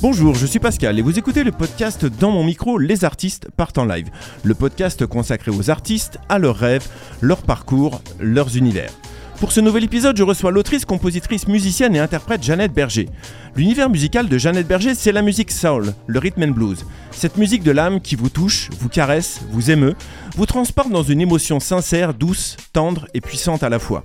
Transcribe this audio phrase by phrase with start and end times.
[0.00, 3.78] Bonjour, je suis Pascal et vous écoutez le podcast Dans mon micro, les artistes partent
[3.78, 4.06] en live.
[4.44, 6.86] Le podcast consacré aux artistes, à leurs rêves,
[7.20, 8.92] leurs parcours, leurs univers.
[9.40, 13.08] Pour ce nouvel épisode, je reçois l'autrice, compositrice, musicienne et interprète Jeannette Berger.
[13.56, 16.84] L'univers musical de Jeannette Berger, c'est la musique soul, le rhythm and blues.
[17.10, 19.94] Cette musique de l'âme qui vous touche, vous caresse, vous émeut,
[20.36, 24.04] vous transporte dans une émotion sincère, douce, tendre et puissante à la fois.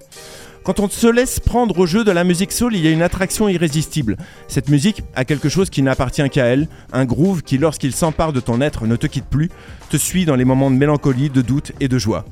[0.63, 3.02] Quand on se laisse prendre au jeu de la musique soul, il y a une
[3.02, 4.16] attraction irrésistible.
[4.48, 8.39] Cette musique a quelque chose qui n'appartient qu'à elle, un groove qui, lorsqu'il s'empare de
[8.39, 9.49] ton être, ne te quitte plus,
[9.89, 12.23] te suit dans les moments de mélancolie, de doute et de joie.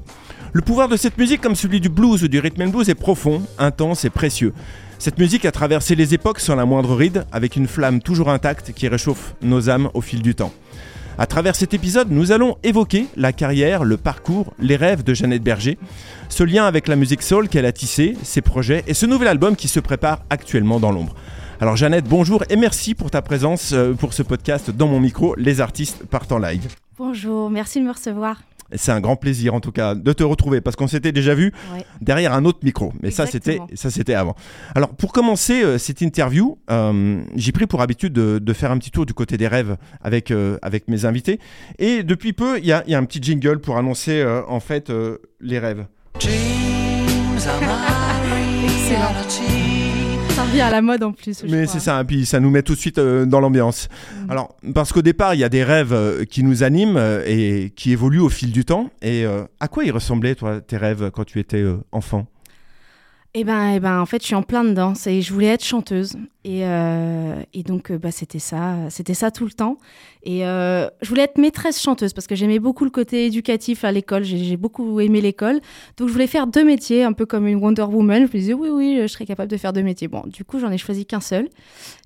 [0.54, 2.96] Le pouvoir de cette musique, comme celui du blues ou du rhythm and blues, est
[2.96, 4.54] profond, intense et précieux.
[4.98, 8.72] Cette musique a traversé les époques sans la moindre ride, avec une flamme toujours intacte
[8.72, 10.54] qui réchauffe nos âmes au fil du temps.
[11.22, 15.44] À travers cet épisode, nous allons évoquer la carrière, le parcours, les rêves de Jeannette
[15.44, 15.78] Berger,
[16.30, 19.56] ce lien avec la musique soul qu'elle a tissé, ses projets et ce nouvel album
[19.56, 21.14] qui se prépare actuellement dans l'ombre.
[21.60, 25.36] Alors Jeannette, bonjour et merci pour ta présence euh, pour ce podcast dans mon micro,
[25.38, 26.68] Les artistes partent en live.
[26.98, 28.42] Bonjour, merci de me recevoir.
[28.76, 31.52] C'est un grand plaisir en tout cas de te retrouver parce qu'on s'était déjà vu
[32.02, 32.94] derrière un autre micro.
[33.02, 34.36] Mais ça c'était ça c'était avant.
[34.76, 38.92] Alors pour commencer euh, cette interview, euh, j'ai pris pour habitude de, faire un petit
[38.92, 41.40] tour du côté des rêves avec euh, avec mes invités.
[41.80, 44.92] Et depuis peu, il y a, y a, un petit jingle pour annoncer en fait
[45.40, 45.86] les rêves.
[47.38, 47.54] Ça
[50.44, 51.44] revient à la mode en plus.
[51.44, 53.90] Mais c'est ça, et puis ça nous met tout de suite euh, dans l'ambiance.
[54.26, 54.32] Mm.
[54.32, 57.72] Alors, parce qu'au départ, il y a des rêves euh, qui nous animent euh, et
[57.76, 58.90] qui évoluent au fil du temps.
[59.02, 59.26] Et
[59.60, 62.28] à quoi ils ressemblaient, toi, tes rêves, quand tu étais enfant?
[63.34, 64.94] Eh ben, eh ben, en fait, je suis en plein dedans.
[65.06, 66.18] Et je voulais être chanteuse.
[66.44, 69.78] Et, euh, donc, euh, bah, c'était ça, c'était ça tout le temps.
[70.24, 73.92] Et euh, je voulais être maîtresse chanteuse parce que j'aimais beaucoup le côté éducatif à
[73.94, 74.24] l'école.
[74.24, 75.62] J'ai beaucoup aimé l'école.
[75.96, 78.28] Donc, je voulais faire deux métiers, un peu comme une Wonder Woman.
[78.28, 80.10] Je me disais, oui, oui, je serais capable de faire deux métiers.
[80.10, 81.48] Bon, du coup, j'en ai choisi qu'un seul.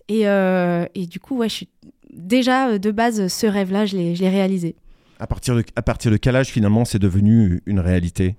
[0.07, 1.69] Et, et, du coup, ouais, je suis
[2.13, 4.75] déjà de base, ce rêve-là, je l'ai réalisé.
[5.19, 8.35] À partir, de, à partir de quel âge, finalement, c'est devenu une réalité?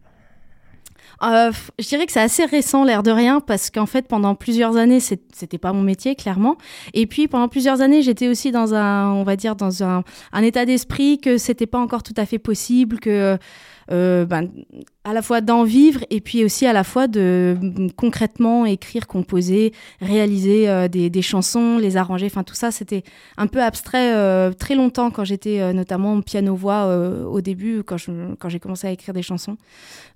[1.22, 4.77] Euh, je dirais que c'est assez récent, l'air de rien, parce qu'en fait, pendant plusieurs
[4.77, 6.56] années, c'était pas mon métier, clairement.
[6.94, 10.43] Et puis, pendant plusieurs années, j'étais aussi dans un, on va dire, dans un, un
[10.43, 13.38] état d'esprit que c'était pas encore tout à fait possible, que
[13.89, 14.49] ben,
[15.07, 17.57] à la fois d'en vivre et puis aussi à la fois de
[17.97, 22.27] concrètement écrire, composer, réaliser euh, des, chansons, les arranger.
[22.27, 23.05] Enfin, tout ça, c'était
[23.37, 26.87] un peu abstrait euh, très longtemps quand j'étais euh, notamment piano-voix
[27.25, 29.57] au début, quand, j'ai commencé à écrire des chansons.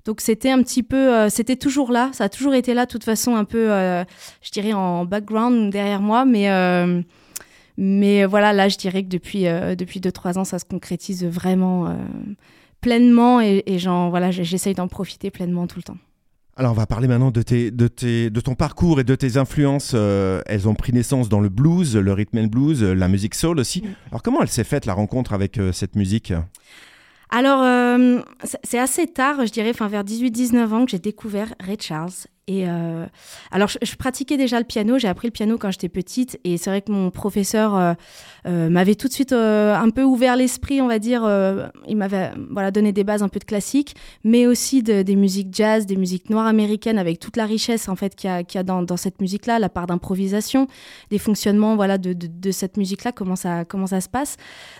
[0.05, 3.05] Donc, c'était un petit peu, c'était toujours là, ça a toujours été là, de toute
[3.05, 6.49] façon, un peu, je dirais, en background derrière moi, mais.
[7.77, 9.45] mais voilà, là, je dirais que depuis,
[9.77, 11.95] depuis 2-3 ans, ça se concrétise vraiment
[12.81, 15.99] pleinement et, et voilà, j'essaye d'en profiter pleinement tout le temps.
[16.57, 19.39] Alors on va parler maintenant de, tes, de, tes, de ton parcours et de tes
[19.39, 19.93] influences.
[19.95, 23.59] Euh, elles ont pris naissance dans le blues, le rhythm and blues, la musique soul
[23.59, 23.83] aussi.
[24.11, 26.35] Alors comment elle s'est faite la rencontre avec euh, cette musique?
[27.31, 28.21] Alors, euh,
[28.65, 32.11] c'est assez tard, je dirais, enfin vers 18-19 ans que j'ai découvert Ray Charles
[32.47, 33.06] et euh,
[33.53, 34.99] alors, je, pratiquais déjà le piano.
[34.99, 36.41] J'ai appris le piano quand j'étais petite.
[36.43, 37.93] Et c'est vrai que mon professeur euh,
[38.47, 41.23] euh, m'avait tout de suite un peu ouvert l'esprit, on va dire.
[41.87, 45.55] il m'avait voilà, donné des bases un peu de classique, mais aussi de, des musiques
[45.55, 48.97] jazz, des musiques noires américaines, avec toute la richesse en fait qu'il y a, dans,
[48.97, 50.67] cette musique-là, la part d'improvisation,
[51.11, 54.37] des fonctionnements voilà, de, de, de cette musique-là, comment ça, comment ça se passe.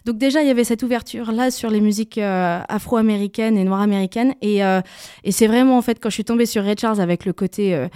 [0.07, 4.35] Donc, déjà, il y avait cette ouverture-là sur les musiques afro-américaines et noires américaines.
[4.43, 4.61] Et,
[5.25, 7.50] et c'est vraiment, en fait, quand je suis tombée sur Ray Charles avec le côté
[7.59, 7.89] euh,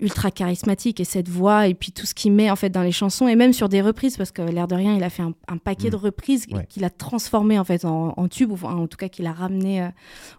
[0.00, 2.92] ultra charismatique et cette voix et puis tout ce qu'il met en fait dans les
[2.92, 5.56] chansons et même sur des reprises parce que l'air de rien il a fait un,
[5.58, 6.00] paquet de mm.
[6.00, 9.82] reprises qu'il a transformé en fait en, tube ou en tout cas qu'il a ramené
[9.82, 9.88] euh,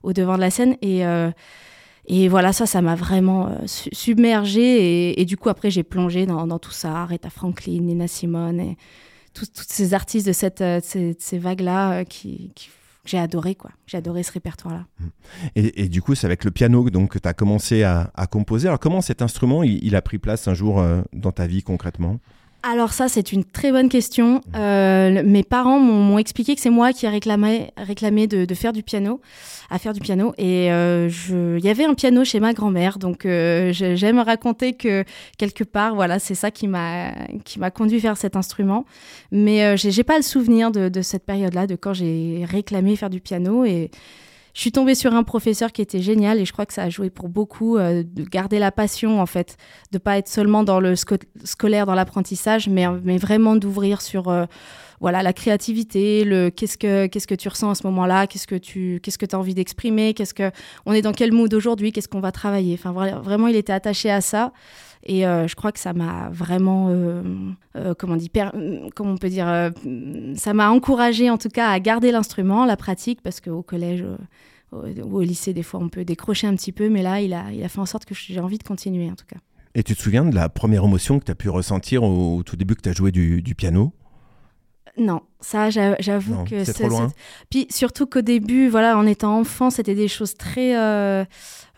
[0.02, 1.32] au devant de la scène et euh,
[2.08, 6.72] et voilà ça ça m'a vraiment submergé et, du coup après j'ai plongé dans, tout
[6.72, 8.78] ça Aretha Franklin Nina Simone et
[9.34, 12.70] toutes ces artistes de cette ces, vagues là qui, qui
[13.06, 13.72] j'ai adoré quoi.
[13.86, 14.86] J'ai adoré ce répertoire-là.
[15.00, 15.06] Mmh.
[15.56, 18.68] Et, du coup, c'est avec le piano donc, que tu as commencé à, composer.
[18.68, 22.20] Alors comment cet instrument, il, a pris place un jour euh, dans ta vie concrètement?
[22.66, 24.40] Alors ça, c'est une très bonne question.
[24.56, 28.84] Euh, mes parents m'ont expliqué que c'est moi qui ai réclamé, réclamé de, faire du
[28.84, 29.20] piano,
[29.70, 30.34] à faire du piano.
[30.38, 35.04] Et euh, il y avait un piano chez ma grand-mère, donc euh, j'aime raconter que
[35.38, 37.12] quelque part, voilà, c'est ça qui m'a
[37.44, 38.86] qui m'a conduit vers cet instrument.
[39.34, 43.20] Mais j'ai pas le souvenir de, de cette période-là, de quand j'ai réclamé faire du
[43.20, 43.92] piano et
[44.54, 46.90] je suis tombée sur un professeur qui était génial et je crois que ça a
[46.90, 49.58] joué pour beaucoup euh, de garder la passion en fait,
[49.92, 52.86] de pas être seulement dans le scolaire, dans l'apprentissage, mais,
[53.18, 54.46] vraiment d'ouvrir sur euh,
[55.04, 58.56] voilà, la créativité, le qu'est-ce que qu'est-ce que tu ressens à ce moment-là, qu'est-ce que
[58.56, 60.50] tu qu'est-ce que tu as envie d'exprimer, qu'est-ce que
[60.86, 62.74] on est dans quel mood aujourd'hui, qu'est-ce qu'on va travailler.
[62.74, 64.54] Enfin vraiment, il était attaché à ça.
[65.06, 67.22] Et euh, je crois que ça m'a vraiment, euh,
[67.76, 68.32] euh, comment, dit,
[68.96, 69.74] comment on peut dire,
[70.38, 74.06] ça m'a encouragé en tout cas à garder l'instrument, la pratique, parce qu'au collège
[74.72, 77.52] ou au lycée, des fois, on peut décrocher un petit peu, mais là, il a,
[77.52, 79.42] il a fait en sorte que j'ai envie de continuer en tout cas.
[79.76, 82.56] Et tu te souviens de la première émotion que tu as pu ressentir au, tout
[82.56, 83.92] début que tu as joué du piano?
[84.98, 87.12] Non, ça, j'avoue que c'est loin.
[87.50, 91.26] Puis surtout qu'au début, voilà, en étant enfant, c'était des choses très, euh,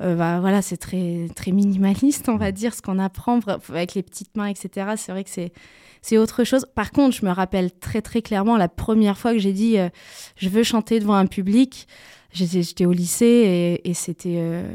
[0.01, 3.39] euh, bah, voilà, c'est très très minimaliste, on va dire, ce qu'on apprend
[3.69, 4.95] avec les petites mains, etc.
[4.97, 5.53] C'est vrai que c'est
[6.01, 6.67] c'est autre chose.
[6.75, 9.89] Par contre, je me rappelle très très clairement la première fois que j'ai dit euh,
[10.35, 11.87] je veux chanter devant un public.
[12.31, 14.69] J'étais au lycée et, et c'était euh,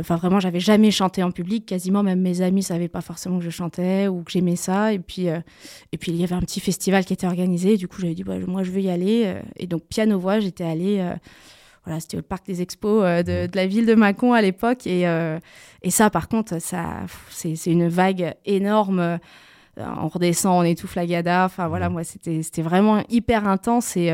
[0.00, 1.66] enfin, vraiment, j'avais jamais chanté en public.
[1.66, 4.92] Quasiment, même mes amis savaient pas forcément que je chantais ou que j'aimais ça.
[4.92, 5.40] Et puis, euh,
[5.92, 7.76] et puis, il y avait un petit festival qui était organisé.
[7.76, 9.24] du coup, j'avais dit, bah, moi, je veux y aller.
[9.26, 11.04] Euh, et donc, piano-voix, j'étais allée.
[11.84, 14.86] voilà, c'était au parc des expos de, de, la ville de Mâcon à l'époque.
[14.86, 15.02] Et,
[15.82, 17.00] et ça, par contre, ça,
[17.30, 19.18] c'est une vague énorme
[19.78, 21.46] on redescend, on étouffe la gada.
[21.46, 24.10] Enfin voilà, moi c'était vraiment hyper intense et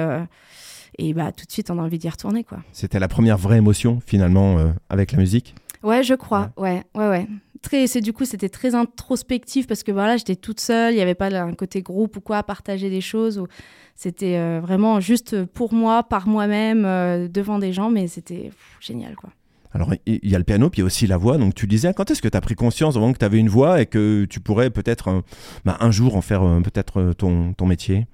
[0.96, 2.44] et bah, tout de suite, on a envie d'y retourner.
[2.44, 2.58] quoi.
[2.72, 6.50] C'était la première vraie émotion, finalement, euh, avec la musique Ouais, je crois.
[6.56, 7.26] Ouais, ouais, ouais.
[7.62, 11.02] Très, c'est du coup, c'était très introspectif parce que voilà, j'étais toute seule, il n'y
[11.02, 13.38] avait pas un côté groupe ou quoi à partager des choses.
[13.38, 13.46] Ou...
[13.94, 18.50] C'était euh, vraiment juste pour moi, par moi-même, euh, devant des gens, mais c'était
[18.80, 19.30] génial, quoi.
[19.72, 21.36] Alors, il y a le piano, puis il y a aussi la voix.
[21.36, 23.50] Donc, tu disais, quand est-ce que tu as pris conscience vraiment que tu avais une
[23.50, 25.22] voix et que tu pourrais peut-être
[25.64, 28.06] bah, un jour en faire peut-être ton, ton métier?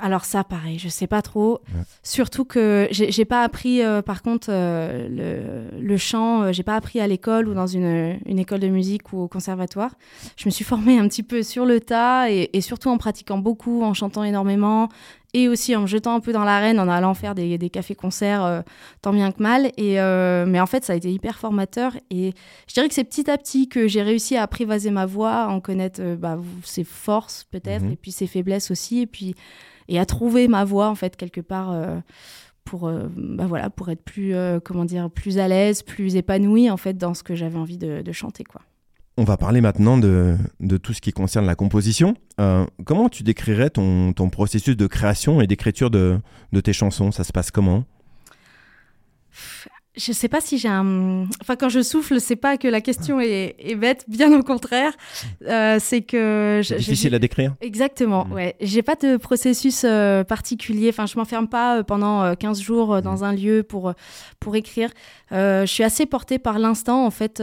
[0.00, 1.60] Alors ça, pareil, je sais pas trop.
[2.02, 7.00] Surtout que j'ai pas appris, euh, par contre, euh, le, chant, euh, j'ai pas appris
[7.00, 9.92] à l'école ou dans une, école de musique ou au conservatoire.
[10.36, 13.82] Je me suis formée un petit peu sur le tas et, surtout en pratiquant beaucoup,
[13.82, 14.88] en chantant énormément
[15.34, 18.62] et aussi en me jetant un peu dans l'arène, en allant faire des, cafés-concerts
[19.00, 19.72] tant bien que mal.
[19.78, 19.94] Et,
[20.46, 21.96] mais en fait, ça a été hyper formateur.
[22.10, 22.34] Et
[22.68, 25.48] je dirais que c'est petit à petit que j'ai réussi à apprivoiser ma voix, à
[25.48, 27.92] en connaître bah, ses forces peut-être, mhm.
[27.92, 29.00] et puis ses faiblesses aussi.
[29.00, 29.34] Et puis
[29.88, 31.98] et à trouver ma voix en fait quelque part euh,
[32.64, 36.70] pour euh, bah voilà pour être plus euh, comment dire plus à l'aise plus épanouie
[36.70, 38.62] en fait dans ce que j'avais envie de, chanter quoi
[39.16, 42.14] on va parler maintenant de, de, tout ce qui concerne la composition.
[42.84, 46.18] comment tu décrirais ton, ton, processus de création et d'écriture de,
[46.52, 47.12] de, tes chansons?
[47.12, 47.84] Ça se passe comment?
[49.94, 51.26] Je sais pas si j'ai un.
[51.42, 54.94] Enfin, quand je souffle, c'est pas que la question est, bête, bien au contraire.
[55.46, 56.62] Euh, c'est que.
[56.64, 57.54] C'est difficile à décrire?
[57.60, 58.32] Exactement, mmh.
[58.32, 58.56] ouais.
[58.62, 60.88] J'ai pas de processus euh, particulier.
[60.88, 63.22] Enfin, je m'enferme pas euh, pendant 15 jours dans mmh.
[63.22, 63.92] un lieu pour,
[64.40, 64.88] pour écrire.
[65.30, 67.42] je suis assez portée par l'instant, en fait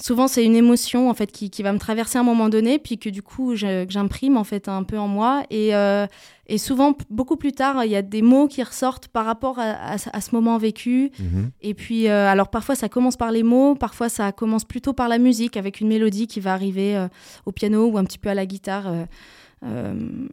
[0.00, 2.78] souvent c'est une émotion en fait qui, qui, va me traverser à un moment donné
[2.78, 6.06] puis que du coup j'imprime en fait un peu en moi et, euh,
[6.46, 9.94] et, souvent beaucoup plus tard il y a des mots qui ressortent par rapport à,
[9.94, 11.50] à, ce moment vécu mhm.
[11.60, 15.08] et puis euh, alors parfois ça commence par les mots parfois ça commence plutôt par
[15.08, 17.08] la musique avec une mélodie qui va arriver euh,
[17.46, 18.92] au piano ou un petit peu à la guitare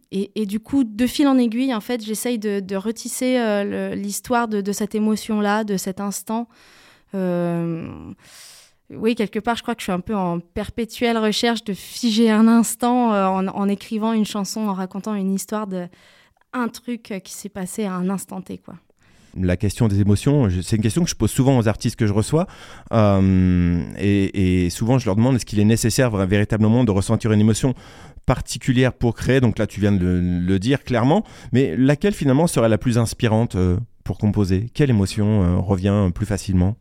[0.09, 3.37] et, et, du coup, de fil en aiguille, en fait, j'essaye de, de, retisser
[3.93, 6.47] l'histoire de, de, cette émotion-là, de cet instant
[8.89, 12.31] oui, quelque part, je crois que je suis un peu en perpétuelle recherche de figer
[12.31, 15.87] un instant euh, en, écrivant une chanson, en racontant une histoire de
[16.53, 18.61] un truc qui s'est passé à un instant T.
[19.35, 22.13] La question des émotions, c'est une question que je pose souvent aux artistes que je
[22.13, 22.47] reçois.
[22.93, 27.75] Euh, et, souvent, je leur demande est-ce qu'il est nécessaire véritablement de ressentir une émotion
[28.25, 29.41] particulière pour créer?
[29.41, 31.23] Donc là, tu viens de le, dire clairement.
[31.51, 34.67] Mais laquelle finalement serait la plus inspirante euh, pour composer?
[34.73, 36.77] Quelle émotion revient plus facilement?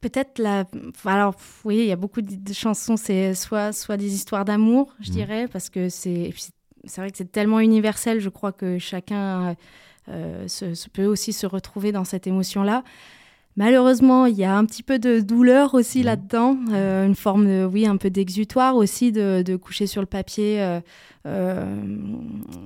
[0.00, 0.64] Peut-être la.
[1.04, 5.10] Alors, oui, il y a beaucoup de chansons, c'est soit, soit des histoires d'amour, je
[5.10, 5.14] mmh.
[5.14, 6.32] dirais, parce que c'est.
[6.84, 9.56] C'est vrai que c'est tellement universel, je crois que chacun
[10.08, 12.84] euh, se, peut aussi se retrouver dans cette émotion-là.
[13.56, 16.04] Malheureusement, il y a un petit peu de douleur aussi mmh.
[16.04, 20.06] là-dedans, euh, une forme, de, oui, un peu d'exutoire aussi, de, de, coucher sur le
[20.06, 20.80] papier
[21.26, 21.84] euh,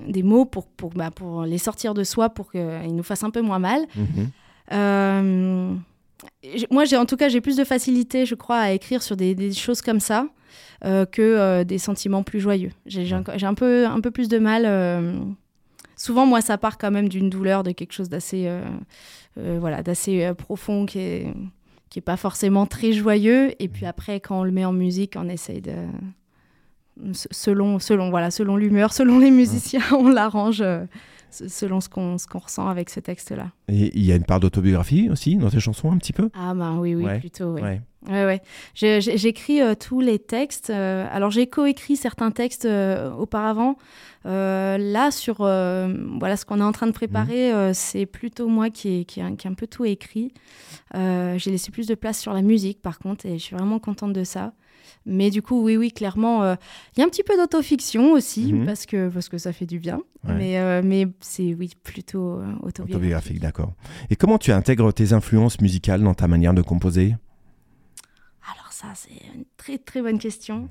[0.06, 3.30] des mots pour, pour, bah, pour les sortir de soi, pour qu'ils nous fassent un
[3.30, 3.86] peu moins mal.
[3.96, 5.76] Mmh
[6.70, 9.52] moi, j'ai en tout cas, j'ai plus de facilité, je crois, à écrire sur des,
[9.52, 10.26] choses comme ça
[10.84, 12.70] euh, que euh, des sentiments plus joyeux.
[12.86, 14.64] J'ai un, peu, un peu plus de mal.
[14.66, 15.18] Euh,
[15.96, 18.50] souvent, moi, ça part quand même d'une douleur, de quelque chose d'assez,
[19.36, 21.34] voilà, d'assez profond qui est
[21.88, 23.52] qui est pas forcément très joyeux.
[23.58, 25.74] Et puis après, quand on le met en musique, on essaye de
[27.14, 30.62] selon selon voilà selon l'humeur, selon les musiciens, on l'arrange
[31.30, 33.50] selon ce qu'on qu'on ressent avec ce texte-là.
[33.68, 36.30] Et il y a une part d'autobiographie aussi dans tes chansons, un petit peu?
[36.34, 37.62] Ah ben oui, oui, plutôt, oui.
[37.62, 37.80] Ouais.
[38.08, 38.40] Ouais, ouais.
[38.74, 40.70] J'écris euh, tous les textes.
[40.70, 43.76] Euh, alors, j'ai coécrit certains textes euh, auparavant.
[44.24, 47.74] là, sur voilà, ce qu'on est en train de préparer, mhm.
[47.74, 50.32] c'est plutôt moi qui ai, qui, qui un peu tout écrit.
[50.94, 54.12] j'ai laissé plus de place sur la musique, par contre, et je suis vraiment contente
[54.12, 54.52] de ça.
[55.06, 56.44] Mais du coup, oui, oui, clairement,
[56.96, 58.66] il y a un petit peu d'autofiction aussi, mhm.
[58.66, 60.02] parce, que, parce que ça fait du bien.
[60.24, 62.94] Mais, mais c'est, oui, plutôt autobiographique.
[62.94, 63.72] Autobiographique, d'accord.
[64.10, 67.14] Et comment tu intègres tes influences musicales dans ta manière de composer?
[68.80, 70.70] Ça, c'est une très très bonne question.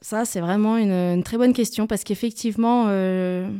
[0.00, 3.50] Ça, c'est vraiment une, très bonne question parce qu'effectivement, euh,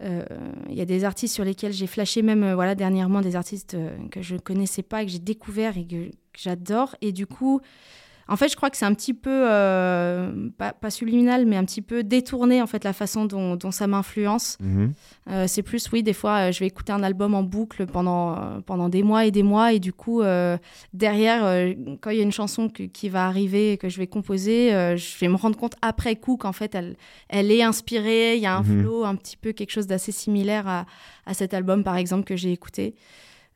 [0.00, 0.24] euh,
[0.68, 3.76] il y a des artistes sur lesquels j'ai flashé même euh, voilà dernièrement des artistes
[4.12, 7.60] que je ne connaissais pas et que j'ai découvert et que j'adore et du coup
[8.28, 11.82] en fait, je crois que c'est un petit peu, euh, pas, subliminal, mais un petit
[11.82, 14.56] peu détourné, en fait, la façon dont, ça m'influence.
[14.60, 14.92] Mhm.
[15.30, 18.60] Euh, c'est plus, oui, des fois, euh, je vais écouter un album en boucle pendant,
[18.62, 20.22] pendant des mois et des mois, et du coup,
[20.92, 24.70] derrière, quand il y a une chanson qui va arriver et que je vais composer,
[24.96, 26.96] je vais me rendre compte après coup qu'en fait, elle,
[27.28, 28.82] elle est inspirée, il y a un mhm.
[28.82, 30.86] flow, un petit peu quelque chose d'assez similaire à,
[31.26, 32.94] à, cet album, par exemple, que j'ai écouté.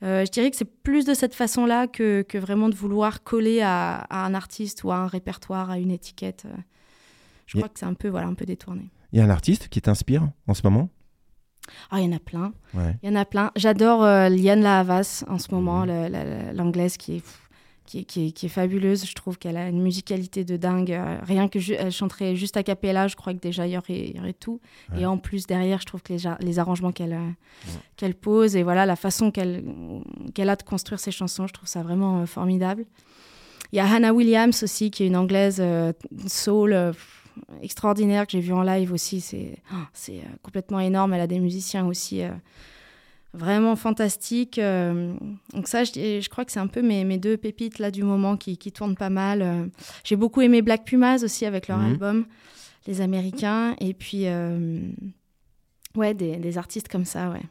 [0.03, 3.61] Euh, je dirais que c'est plus de cette façon-là que, que, vraiment de vouloir coller
[3.63, 6.45] à, un artiste ou à un répertoire, à une étiquette.
[6.47, 6.57] Euh,
[7.47, 8.91] je crois que c'est un peu, voilà, un peu détourné.
[9.13, 10.91] Il y a un artiste qui t'inspire en ce moment?
[11.91, 12.53] Ah, il y en a plein.
[12.75, 13.51] Il y en a plein.
[13.57, 16.53] J'adore euh, Liane Lahavas en ce moment, mhm.
[16.55, 17.25] l'anglaise qui est
[17.89, 19.07] qui est, fabuleuse.
[19.07, 20.93] Je trouve qu'elle a une musicalité de dingue.
[20.93, 24.35] Euh, rien que elle chanterait juste à capella, je crois que déjà il y aurait,
[24.39, 24.61] tout.
[24.97, 28.63] Et en plus, derrière, je trouve que les, les arrangements qu'elle euh, qu'elle pose et
[28.63, 29.65] voilà la façon qu'elle
[30.35, 32.85] qu'elle a de construire ses chansons, je trouve ça vraiment euh, formidable.
[33.73, 35.63] Il y a Hannah Williams aussi, qui est une anglaise
[36.27, 36.95] soul
[37.61, 39.21] extraordinaire que j'ai vue en live aussi.
[39.21, 41.13] C'est oh, c'est complètement énorme.
[41.13, 42.23] Elle a des musiciens aussi
[43.33, 44.59] vraiment fantastique.
[44.59, 45.15] Euh,
[45.53, 48.03] donc ça, je, je crois que c'est un peu mes, mes, deux pépites là du
[48.03, 49.43] moment qui, qui tournent pas mal.
[49.43, 49.67] Euh,
[50.05, 51.87] j'ai beaucoup aimé Black Pumas aussi avec leur mhm.
[51.87, 52.27] album,
[52.87, 54.81] les Américains, et puis euh,
[55.95, 57.43] ouais, des, des, artistes comme ça, ouais.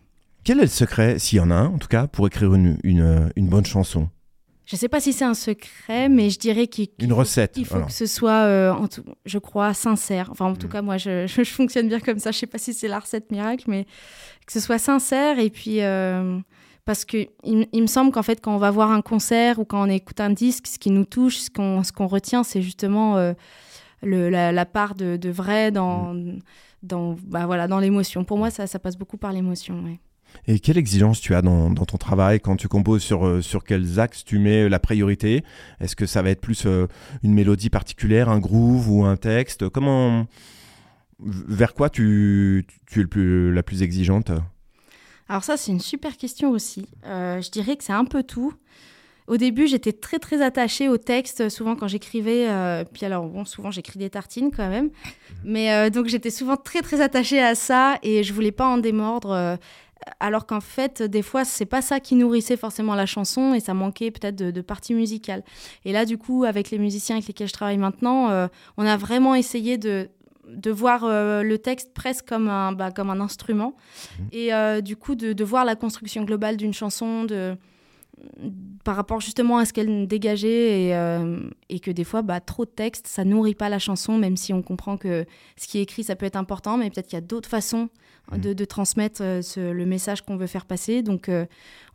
[0.44, 2.78] Quel est le secret, s'il y en a un en tout cas, pour écrire une,
[2.84, 4.10] une, une bonne chanson?
[4.66, 7.56] Je ne sais pas si c'est un secret, mais je dirais qu'il recette.
[7.56, 10.30] Il faut que ce soit, en tout, je crois, sincère.
[10.32, 10.74] Enfin, en tout mhm.
[10.74, 12.32] cas, moi, je, je, fonctionne bien comme ça.
[12.32, 13.86] Je ne sais pas si c'est la recette miracle, mais
[14.48, 16.40] que ce soit sincère et puis euh,
[16.86, 19.86] parce que il, me semble qu'en fait quand on va voir un concert ou quand
[19.86, 23.18] on écoute un disque, ce qui nous touche, ce qu'on ce qu'on retient, c'est justement
[23.18, 23.34] euh,
[24.02, 26.40] le, la, part de, de vrai dans mm.
[26.82, 28.24] dans bah voilà dans l'émotion.
[28.24, 29.84] Pour moi, ça, ça passe beaucoup par l'émotion.
[30.46, 33.64] Et quelle exigence tu as dans, dans, ton travail quand tu composes sur, euh, sur
[33.64, 35.44] quels axes tu mets la priorité?
[35.82, 36.68] Est-ce que ça va être plus
[37.24, 39.68] une mélodie particulière, un groove ou un texte?
[39.68, 40.28] Comment
[41.20, 44.32] vers quoi tu, es le plus, la plus exigeante?
[45.30, 46.88] Alors ça, c'est une super question aussi.
[47.06, 48.54] Euh, je dirais que c'est un peu tout.
[49.28, 52.48] Au début, j'étais très très attachée au texte, souvent quand j'écrivais.
[52.48, 54.90] Euh, puis alors, bon, souvent j'écris des tartines quand même.
[55.44, 58.78] Mais euh, donc j'étais souvent très très attachée à ça et je voulais pas en
[58.78, 59.58] démordre.
[60.22, 63.74] alors qu'en fait, des fois, c'est pas ça qui nourrissait forcément la chanson et ça
[63.74, 65.44] manquait peut-être de, de partie musicale.
[65.84, 68.48] Et là, du coup, avec les musiciens avec lesquels je travaille maintenant,
[68.78, 70.10] on a vraiment essayé de
[70.48, 73.76] de voir euh, le texte presque comme un, bah, comme un instrument.
[74.20, 74.24] Mmh.
[74.32, 77.56] Et euh, du coup, de, voir la construction globale d'une chanson, de,
[78.84, 82.66] par rapport justement à ce qu'elle dégageait et, euh, et, que des fois, bah, trop
[82.66, 85.26] de texte, ça nourrit pas la chanson, même si on comprend que
[85.58, 87.90] ce qui est écrit, ça peut être important, mais peut-être qu'il y a d'autres façons
[88.32, 88.38] mmh.
[88.38, 91.02] de, transmettre euh, le message qu'on veut faire passer.
[91.02, 91.46] Donc euh,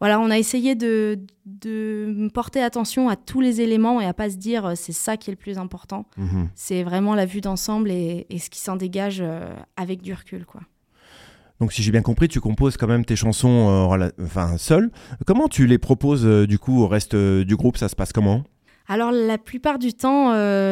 [0.00, 4.30] voilà, on a essayé de, de, porter attention à tous les éléments et à pas
[4.30, 6.06] se dire c'est ça qui est le plus important.
[6.16, 6.44] Mmh.
[6.54, 9.24] C'est vraiment la vue d'ensemble et, et, ce qui s'en dégage
[9.76, 10.60] avec du recul, quoi.
[11.62, 14.90] Donc si j'ai bien compris, tu composes quand même tes chansons euh, enfin seul.
[15.26, 17.76] Comment tu les proposes euh, du coup au reste euh, du groupe?
[17.76, 18.42] Ça se passe comment?
[18.88, 20.31] Alors la plupart du temps,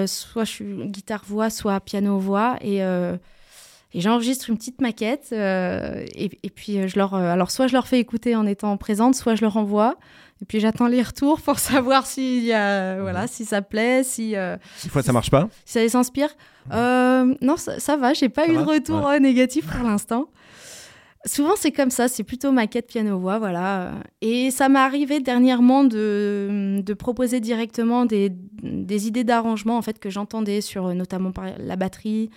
[0.09, 6.51] soit je suis guitare voix, soit piano voix et, et j'enregistre une petite maquette et,
[6.53, 9.57] puis je leur alors soit je leur fais écouter en étant présente, soit je leur
[9.57, 9.97] envoie.
[10.43, 14.31] Et puis j'attends les retours pour savoir si y a, voilà, si ça plaît, si.
[14.33, 15.49] Des fois ça marche pas?
[15.65, 16.31] Si ça les inspire.
[16.69, 18.13] non, ça, ça va.
[18.13, 20.27] J'ai pas eu de retour négatif pour l'instant.
[21.27, 23.93] Souvent, c'est comme ça, c'est plutôt maquette piano-voix, voilà.
[24.23, 30.62] Et ça m'est arrivé dernièrement de, proposer directement des, idées d'arrangement, en fait, que j'entendais
[30.62, 32.31] sur notamment la batterie,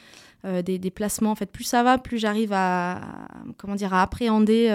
[0.44, 1.32] euh, des, des, placements.
[1.32, 3.00] En fait, plus ça va, plus j'arrive à,
[3.58, 4.68] comment dire, à appréhender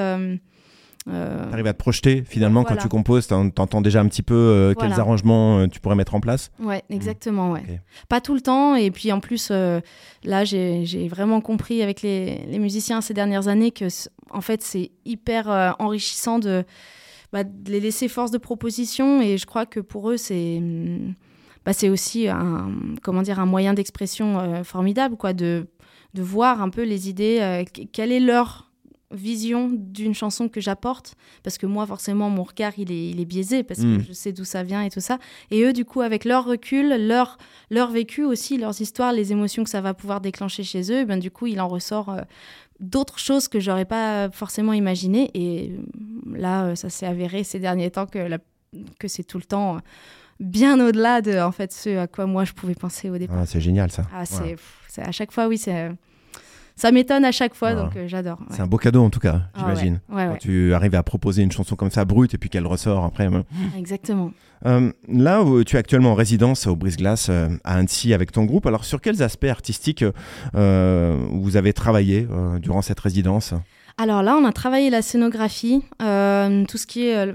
[1.09, 2.77] euh, Euh, T'arrives à te projeter finalement Voilà.
[2.77, 5.95] quand tu composes, t'en- t'entends déjà un petit peu euh, quels arrangements euh, tu pourrais
[5.97, 6.51] mettre en place.
[6.61, 7.63] Ouais, exactement, ouais.
[8.09, 8.75] Pas tout le temps.
[8.75, 9.81] Et puis en plus, euh,
[10.25, 13.87] là, j'ai vraiment compris avec les, les musiciens ces dernières années que,
[14.31, 16.65] en fait, c'est hyper enrichissant de,
[17.33, 19.21] bah, de les laisser force de proposition.
[19.23, 21.15] Et je crois que pour eux, c'est hum,
[21.65, 22.71] bah, c'est aussi un,
[23.03, 25.67] comment dire, un moyen d'expression formidable, quoi, de,
[26.15, 28.68] de voir un peu les idées, qu- quelle est leur
[29.11, 33.25] vision d'une chanson que j'apporte parce que moi forcément mon regard il est, il est
[33.25, 35.19] biaisé parce que je sais d'où ça vient et tout ça
[35.51, 37.39] et eux du coup avec leur recul leur
[37.71, 41.19] leur vécu aussi leurs histoires les émotions que ça va pouvoir déclencher chez eux ben
[41.19, 42.21] du coup il en ressort euh,
[42.81, 47.59] d'autres choses que j'aurais pas forcément imaginé et euh, là euh, ça s'est avéré ces
[47.61, 48.39] derniers temps que la-
[48.99, 49.81] que c'est tout le temps euh,
[50.39, 53.47] bien au-delà de en fait ce à quoi moi je pouvais penser au départ Ah,
[53.47, 54.07] c'est génial ça.
[54.15, 54.51] ah, c'est Ouais.
[54.57, 55.91] pff, c'est- à chaque fois oui c'est
[56.79, 58.47] ça m'étonne à chaque fois donc euh, j'adore ouais.
[58.51, 59.75] C'est un beau cadeau en tout cas, Ah ouais.
[59.75, 60.01] j'imagine.
[60.11, 63.05] ouais, Quand tu arrives à proposer une chanson comme ça brute et puis qu'elle ressort
[63.05, 63.29] après.
[63.77, 64.31] exactement
[64.67, 68.45] Euh, là où tu es actuellement en résidence au Brise-Glace euh, à Annecy avec ton
[68.45, 70.05] groupe, alors sur quels aspects artistiques
[70.55, 72.27] vous avez travaillé
[72.61, 73.55] durant cette résidence?
[74.01, 77.33] Alors là, on a travaillé la scénographie, euh, tout ce qui est, euh,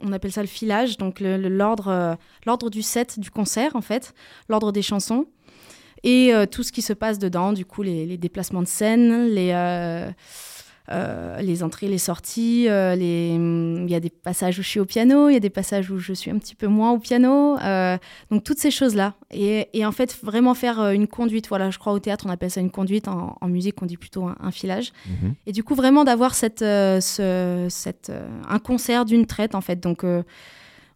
[0.00, 4.12] on appelle ça le filage, donc l'ordre l'ordre du set du concert en fait,
[4.48, 5.26] l'ordre des chansons,
[6.04, 9.26] et euh, tout ce qui se passe dedans, du coup les, les déplacements de scène,
[9.28, 10.10] les, euh,
[10.92, 14.78] euh, les entrées, les sorties, euh, les- il y a des passages où je suis
[14.78, 16.98] au piano, il y a des passages où je suis un petit peu moins au
[17.00, 17.98] piano, euh,
[18.30, 19.14] donc toutes ces choses-là.
[19.32, 22.52] Et, et en fait, vraiment faire une conduite, voilà, je crois au théâtre on appelle
[22.52, 24.92] ça une conduite, en, en musique on dit plutôt un- un filage.
[25.08, 25.34] Mhm.
[25.46, 28.12] Et du coup, vraiment d'avoir cette, ce- cette,
[28.48, 29.80] un concert d'une traite, en fait.
[29.80, 30.22] Donc, on,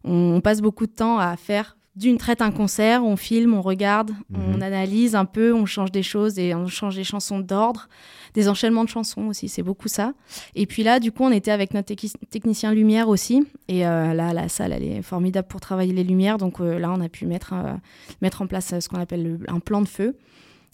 [0.05, 4.11] on passe beaucoup de temps à faire d'une traite un concert, on filme, on regarde,
[4.29, 4.39] Mhm.
[4.57, 7.87] on analyse un peu, on change des choses et on change des chansons d'ordre,
[8.33, 10.13] des enchaînements de chansons aussi, c'est beaucoup ça.
[10.55, 13.45] Et puis là, du coup, on était avec notre techni- technicien lumière aussi.
[13.67, 16.37] Et euh, là, la salle, elle est formidable pour travailler les lumières.
[16.37, 17.73] Donc euh, là, on a pu mettre, euh,
[18.21, 20.15] mettre en place ce qu'on appelle le- un plan de feu.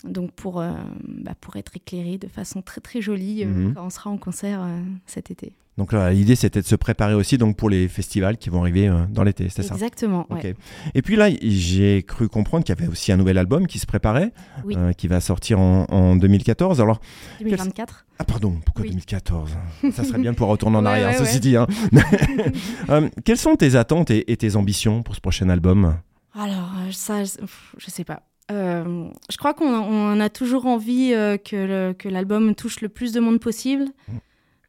[0.04, 0.72] Donc pour, euh,
[1.08, 3.74] bah, pour être éclairé de façon très très jolie euh, Mhm.
[3.74, 5.54] quand on sera en concert euh, cet été.
[5.78, 8.92] Donc là, l'idée c'était de se préparer aussi donc pour les festivals qui vont arriver
[9.12, 9.76] dans l'été, c'est ça?
[9.76, 10.56] Exactement, ouais.
[10.96, 13.86] Et puis là, j'ai cru comprendre qu'il y avait aussi un nouvel album qui se
[13.86, 14.34] préparait,
[14.66, 14.76] Oui.
[14.98, 16.82] qui va sortir en, en 2014.
[16.82, 17.00] Alors,
[17.42, 18.06] 2024.
[18.18, 18.90] ah pardon, pourquoi Oui.
[18.90, 19.56] 2014
[19.92, 21.56] Ça serait bien de pouvoir retourner en Ouais, arrière, ouais, ceci dit.
[21.58, 21.68] hein.
[23.26, 25.96] Quelles sont tes attentes et, et tes ambitions pour ce prochain album?
[26.34, 28.24] Alors, ça, je sais pas.
[28.50, 33.20] Euh, je crois qu'on on a toujours envie euh, que l'album touche le plus de
[33.20, 33.86] monde possible.
[34.08, 34.12] Mm.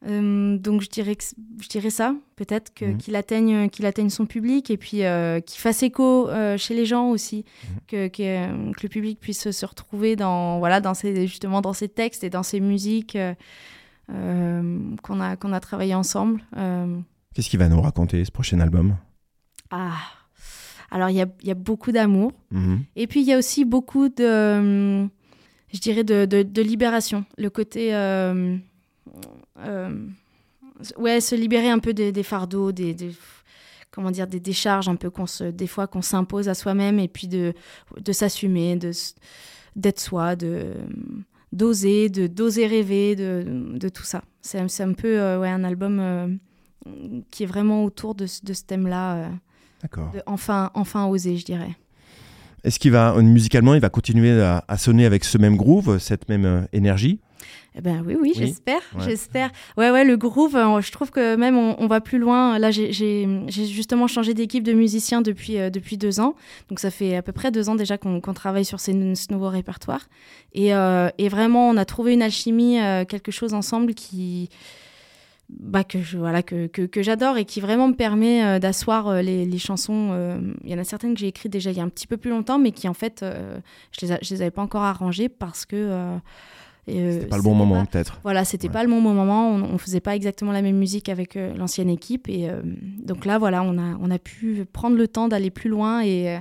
[0.07, 2.97] Euh, donc je dirais, que, c- je dirais ça, peut-être Mhm.
[2.97, 5.01] qu'il atteigne, qu'il atteigne son public et puis
[5.45, 7.79] qu'il fasse écho chez les gens aussi, Mhm.
[7.87, 11.89] que, que, que le public puisse se retrouver dans, voilà, dans ces, justement dans ces
[11.89, 13.17] textes et dans ces musiques
[14.07, 16.41] qu'on a, qu'on a travaillé ensemble.
[17.33, 18.95] Qu'est-ce qu'il va nous raconter ce prochain album?
[19.69, 19.97] Ah.
[20.91, 22.31] Alors il y a, il y a beaucoup d'amour.
[22.51, 22.83] Mhm.
[22.95, 24.57] Et puis il y a aussi beaucoup de,
[25.03, 25.09] hum,
[25.73, 27.25] je dirais, de, de- de libération.
[27.37, 28.57] Le côté, euh,
[29.59, 30.07] euh,
[30.97, 33.15] ouais, se libérer un peu des, des fardeaux, des, des-
[33.91, 37.07] comment dire, des décharges un peu qu'on se, des fois qu'on s'impose à soi-même, et
[37.07, 37.53] puis de,
[37.99, 38.91] de s'assumer, de,
[39.75, 40.73] d'être soi, de
[41.51, 44.23] d'oser, de d'oser rêver, de, de tout ça.
[44.41, 46.27] C'est, un- c'est un peu, euh, ouais, un album euh,
[47.31, 49.15] qui est vraiment autour de, ce- de ce thème-là.
[49.15, 49.29] euh,
[49.81, 50.11] D'accord.
[50.25, 51.75] enfin, enfin oser, je dirais.
[52.63, 55.97] Est-ce qu'il va, euh, musicalement, il va continuer à, à sonner avec ce même groove,
[55.99, 57.19] cette même euh, énergie?
[57.75, 58.33] Eh ben oui, oui, Oui.
[58.35, 59.03] j'espère, Ouais.
[59.05, 59.51] j'espère.
[59.77, 62.59] Ouais, ouais, le groove, euh, je trouve que même on, on va plus loin.
[62.59, 62.91] Là, j'ai-
[63.47, 66.35] justement changé d'équipe de musiciens depuis, euh, depuis deux ans.
[66.67, 69.47] Donc ça fait à peu près deux ans déjà qu'on travaille sur ces, ce nouveau
[69.47, 70.09] répertoire.
[70.53, 74.49] Et, et vraiment, on a trouvé une alchimie, quelque chose ensemble qui...
[75.49, 79.07] Bah, que je- voilà que, que, que j'adore et qui vraiment me permet euh, d'asseoir
[79.07, 80.09] euh, les, les chansons.
[80.11, 82.05] euh, Il y en a certaines que j'ai écrites déjà il y a un petit
[82.05, 83.25] peu plus longtemps, mais qui en fait,
[83.91, 86.17] je les, a- je les avais pas encore arrangées parce que
[86.87, 88.19] C'était pas le bon moment, peut-être.
[88.23, 88.73] voilà, c'était Ouais.
[88.73, 89.49] pas le bon moment.
[89.51, 92.29] On, on faisait pas exactement la même musique avec l'ancienne équipe.
[92.29, 92.47] Et
[93.03, 96.39] donc là, voilà, on a, on a pu prendre le temps d'aller plus loin et,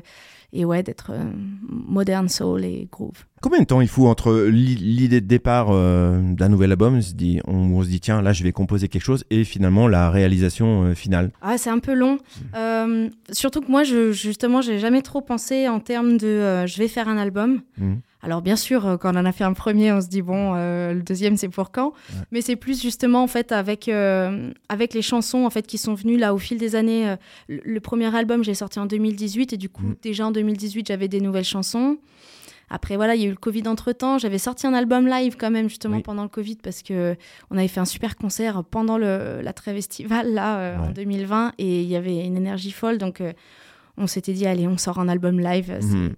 [0.52, 1.22] et ouais, d'être euh,
[1.68, 3.24] moderne soul et groove.
[3.40, 7.00] Combien de temps il faut entre l'i- l'idée de départ euh, d'un nouvel album, on
[7.02, 9.86] se, dit, on, on se dit tiens là je vais composer quelque chose et finalement
[9.88, 11.30] la réalisation euh, finale?
[11.42, 12.18] Ah, c'est un peu long.
[12.56, 16.78] Euh, surtout que moi, je, justement, j'ai jamais trop pensé en termes de euh, je
[16.78, 17.60] vais faire un album.
[17.78, 18.00] Mhm.
[18.22, 20.54] Alors bien sûr, euh, quand on en a fait un premier, on se dit bon,
[20.56, 22.20] euh, le deuxième c'est pour quand Ouais.
[22.32, 25.94] Mais c'est plus justement en fait avec euh, avec les chansons en fait qui sont
[25.94, 27.08] venues là au fil des années.
[27.08, 27.16] euh,
[27.48, 29.96] le, le premier album j'ai sorti en 2018 et du coup Mhm.
[30.02, 31.98] déjà en 2018 j'avais des nouvelles chansons.
[32.70, 34.18] Après, voilà, il y a eu le Covid entre-temps.
[34.18, 37.16] J'avais sorti un album live quand même, justement, pendant le Covid, parce que
[37.50, 41.80] on avait fait un super concert pendant le, la trêve estivale, là, en 2020, et
[41.80, 42.98] il y avait une énergie folle.
[42.98, 43.22] Donc,
[43.96, 45.78] on s'était dit, allez, on sort un album live.
[45.80, 46.12] Mhm.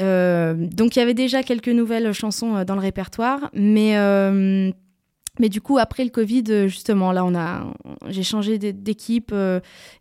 [0.00, 3.94] Euh, donc, il y avait déjà quelques nouvelles chansons dans le répertoire, mais...
[5.38, 7.72] mais du coup, après le Covid, justement, là, on a,
[8.08, 9.34] j'ai changé d'équipe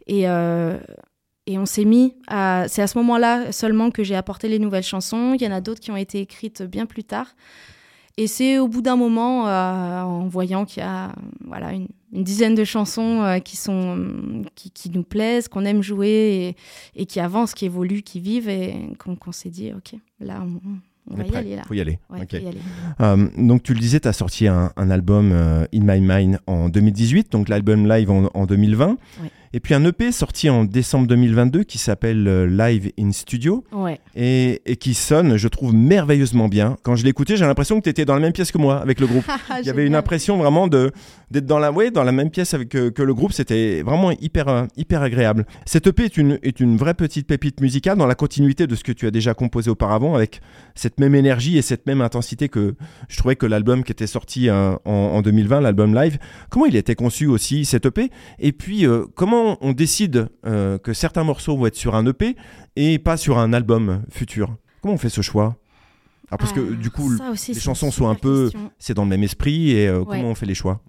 [0.07, 2.65] et, et on s'est mis à.
[2.67, 5.33] C'est à ce moment-là seulement que j'ai apporté les nouvelles chansons.
[5.33, 7.35] Il y en a d'autres qui ont été écrites bien plus tard.
[8.17, 11.13] Et c'est au bout d'un moment, euh, en voyant qu'il y a
[11.45, 16.55] voilà, une, dizaine de chansons euh, qui, sont, qui, nous plaisent, qu'on aime jouer
[16.95, 20.43] et, qui avancent, qui évoluent, qui vivent, et qu'on s'est dit, OK, là,
[21.09, 21.55] on, va y aller.
[21.55, 21.63] Là.
[21.67, 21.99] Faut y aller.
[22.99, 27.31] Euh, donc tu le disais, tu as sorti un, album In My Mind en 2018,
[27.31, 28.97] donc l'album live en, en 2020.
[29.21, 29.29] Oui.
[29.53, 33.65] Et puis un EP sorti en décembre 2022 qui s'appelle euh, Live in Studio.
[34.15, 36.77] Et, qui sonne, je trouve, merveilleusement bien.
[36.83, 39.01] Quand je l'écoutais, j'ai l'impression que tu étais dans la même pièce que moi avec
[39.01, 39.25] le groupe.
[39.59, 40.91] Il y avait une impression vraiment de
[41.31, 43.33] d'être dans la ouais, dans la même pièce avec euh, que, le groupe.
[43.33, 45.45] C'était vraiment hyper euh, hyper agréable.
[45.65, 48.85] Cette EP est une est une vraie petite pépite musicale dans la continuité de ce
[48.85, 50.39] que tu as déjà composé auparavant avec
[50.75, 52.75] cette même énergie et cette même intensité que
[53.09, 56.17] je trouvais que l'album qui était sorti en, en, 2020, l'album live.
[56.49, 58.09] Comment il était conçu aussi cette EP
[58.39, 58.85] Et puis
[59.15, 62.35] comment on décide euh, que certains morceaux vont être sur un EP
[62.75, 65.57] et pas sur un album futur Comment on fait ce choix?
[66.31, 68.49] Ah, Parce que du coup, les chansons sont un peu.
[68.79, 70.81] C'est dans le même esprit et euh, comment on fait les choix?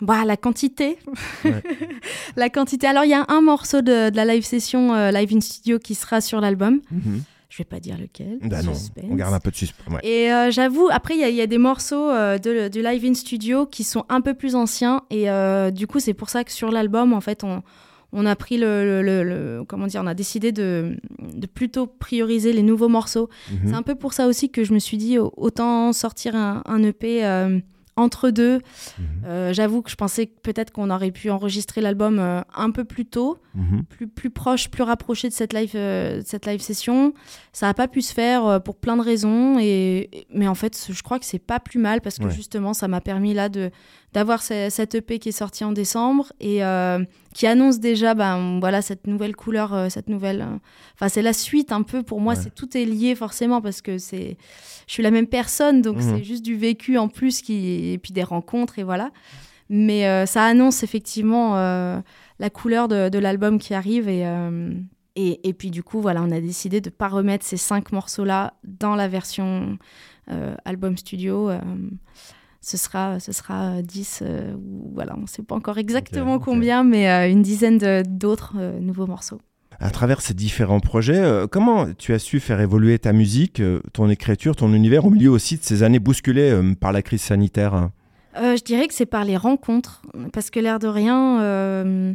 [0.00, 0.98] Bah, la quantité.
[2.36, 2.86] la quantité.
[2.86, 5.94] Alors, il y a un morceau de, la live session euh, Live in Studio qui
[5.94, 6.80] sera sur l'album.
[6.90, 7.22] Mhm.
[7.50, 8.38] Je vais pas dire lequel.
[8.42, 9.98] Bah non, on garde un peu de suspense.
[10.04, 13.66] Et euh, j'avoue, après, il y, a des morceaux euh, de, du live in studio
[13.66, 15.02] qui sont un peu plus anciens.
[15.10, 17.64] Et euh, du coup, c'est pour ça que sur l'album, en fait, on,
[18.12, 22.62] on a pris le, le, comment dire, on a décidé de, de plutôt prioriser les
[22.62, 23.28] nouveaux morceaux.
[23.50, 23.58] Mhm.
[23.66, 26.82] C'est un peu pour ça aussi que je me suis dit autant sortir un, un
[26.84, 27.24] EP
[28.00, 28.56] entre deux.
[28.98, 29.04] Mhm.
[29.26, 33.06] Euh, j'avoue que je pensais peut-être qu'on aurait pu enregistrer l'album euh, un peu plus
[33.06, 33.84] tôt, mhm.
[33.84, 37.12] plus, plus proche, plus rapproché de cette live, euh, cette live session.
[37.52, 41.02] Ça n'a pas pu se faire pour plein de raisons, et, mais en fait, je
[41.02, 43.70] crois que c'est pas plus mal parce que justement, ça m'a permis là de
[44.12, 46.62] d'avoir cette EP qui est sortie en décembre et
[47.34, 50.46] qui annonce déjà ben, voilà, cette nouvelle couleur, cette nouvelle.
[50.94, 53.98] Enfin, c'est la suite un peu pour moi, c'est tout est lié forcément parce que
[53.98, 54.36] c'est
[54.90, 56.24] je suis la même personne, donc c'est mhm.
[56.24, 59.12] juste du vécu en plus qui, et puis des rencontres et voilà.
[59.68, 62.00] Mais euh, ça annonce effectivement euh,
[62.40, 64.74] la couleur de, l'album qui arrive euh,
[65.14, 67.92] et, et, puis du coup, voilà, on a décidé de ne pas remettre ces cinq
[67.92, 69.78] morceaux-là dans la version
[70.64, 71.50] album studio.
[72.60, 74.22] Ce sera, ce sera 10,
[74.94, 79.40] voilà, on ne sait pas encore exactement combien, mais une dizaine d'autres nouveaux morceaux.
[79.82, 83.80] À travers ces différents projets, euh, comment tu as su faire évoluer ta musique, euh,
[83.94, 87.22] ton écriture, ton univers au milieu aussi de ces années bousculées euh, par la crise
[87.22, 87.88] sanitaire?
[88.36, 92.14] Je dirais que c'est par les rencontres, parce que l'air de rien,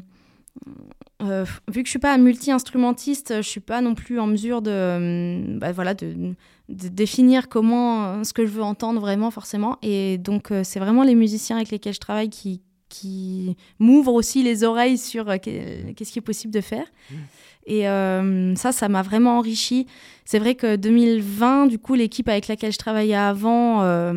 [1.70, 5.72] vu que je suis pas multi-instrumentiste, je suis pas non plus en mesure de, bah,
[5.72, 6.36] voilà, de,
[6.70, 9.78] définir comment, ce que je veux entendre vraiment forcément.
[9.82, 14.64] Et donc c'est vraiment les musiciens avec lesquels je travaille qui, qui m'ouvrent aussi les
[14.64, 16.86] oreilles sur qu'est-ce qui est possible de faire.
[17.12, 17.16] Mmh.
[17.66, 19.88] Et euh, ça, ça m'a vraiment enrichi.
[20.24, 24.14] C'est vrai que 2020, du coup, l'équipe avec laquelle je travaillais avant, euh,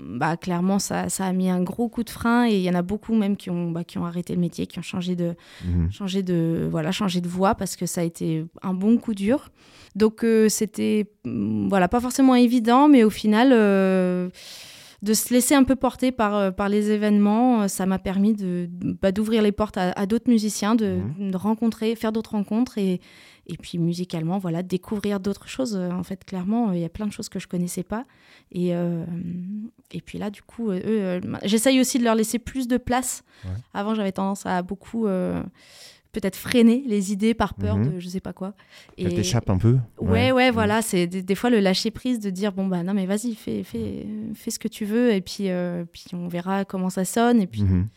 [0.00, 2.46] bah, clairement, ça, ça, a mis un gros coup de frein.
[2.48, 4.66] Et il y en a beaucoup même qui ont, bah, qui ont arrêté le métier,
[4.66, 5.90] qui ont changé de, mhm.
[5.90, 9.50] changé de, voilà, changé de voie parce que ça a été un bon coup dur.
[9.96, 13.52] Donc, euh, c'était voilà, pas forcément évident, mais au final
[15.02, 18.34] de se laisser un peu porter par, euh, par les événements, euh, ça m'a permis
[18.34, 18.68] de,
[19.00, 21.30] bah, d'ouvrir les portes à, d'autres musiciens, de, mhm.
[21.30, 23.00] de, rencontrer, faire d'autres rencontres et,
[23.46, 25.76] et puis musicalement, voilà, découvrir d'autres choses.
[25.76, 28.06] Euh, en fait, clairement, il y a plein de choses que je connaissais pas.
[28.50, 33.24] Et, et puis là, du coup, eux, j'essaye aussi de leur laisser plus de place.
[33.74, 35.06] Avant, j'avais tendance à beaucoup
[36.12, 37.94] peut-être freiner les idées par peur mhm.
[37.94, 38.54] de je sais pas quoi.
[38.96, 39.78] Et t'échappe un peu.
[40.00, 40.82] Ouais, ouais, voilà.
[40.82, 44.06] C'est des, fois le lâcher prise de dire bon bah non mais vas-y fais, fais,
[44.34, 47.46] fais ce que tu veux et puis euh, puis on verra comment ça sonne et
[47.46, 47.60] puis.
[47.60, 47.88] il mhm.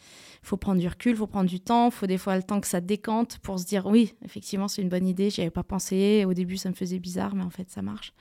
[0.44, 2.82] Faut prendre du recul, faut prendre du temps, faut des fois le temps que ça
[2.82, 6.26] décante pour se dire oui, effectivement, c'est une bonne idée, j'y avais pas pensé.
[6.26, 8.12] Au début, ça me faisait bizarre, mais en fait, ça marche.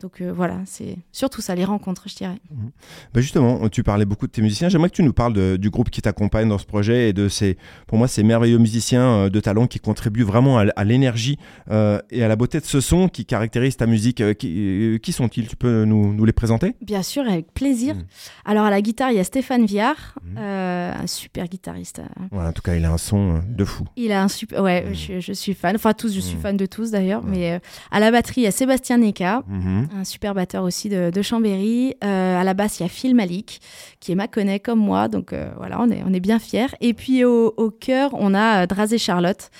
[0.00, 2.38] Donc euh, voilà, c'est surtout ça, les rencontres, je dirais.
[2.50, 2.70] Mhm.
[3.14, 4.68] Bah justement, tu parlais beaucoup de tes musiciens.
[4.68, 7.56] J'aimerais que tu nous parles du groupe qui t'accompagne dans ce projet et de ces,
[7.86, 11.38] pour moi, ces merveilleux musiciens euh, de talent qui contribuent vraiment à, l'énergie
[11.70, 14.22] euh, et à la beauté de ce son qui caractérise ta musique.
[14.36, 15.46] qui, qui sont-ils?
[15.46, 16.74] Tu peux nous, nous, les présenter?
[16.82, 17.94] Bien sûr, avec plaisir.
[17.94, 18.04] Mhm.
[18.44, 20.38] Alors à la guitare, il y a Stéphane Viard, mhm.
[20.38, 22.02] un super guitariste.
[22.32, 23.84] en tout cas, il a un son de fou.
[23.96, 24.60] Il a un super.
[24.62, 25.76] Ouais, je, suis fan.
[25.76, 27.22] Enfin, tous, je suis fan de tous d'ailleurs.
[27.22, 27.60] Mais
[27.92, 29.44] à la batterie, il y a Sébastien Neka.
[29.92, 31.94] Un super batteur aussi de, de Chambéry.
[32.00, 33.60] à la basse, il y a Phil Malik,
[34.00, 36.74] qui est Maconnet comme moi, donc voilà, on est, on est bien fiers.
[36.80, 39.50] Et puis au, au chœur, on a Drazé Charlotte.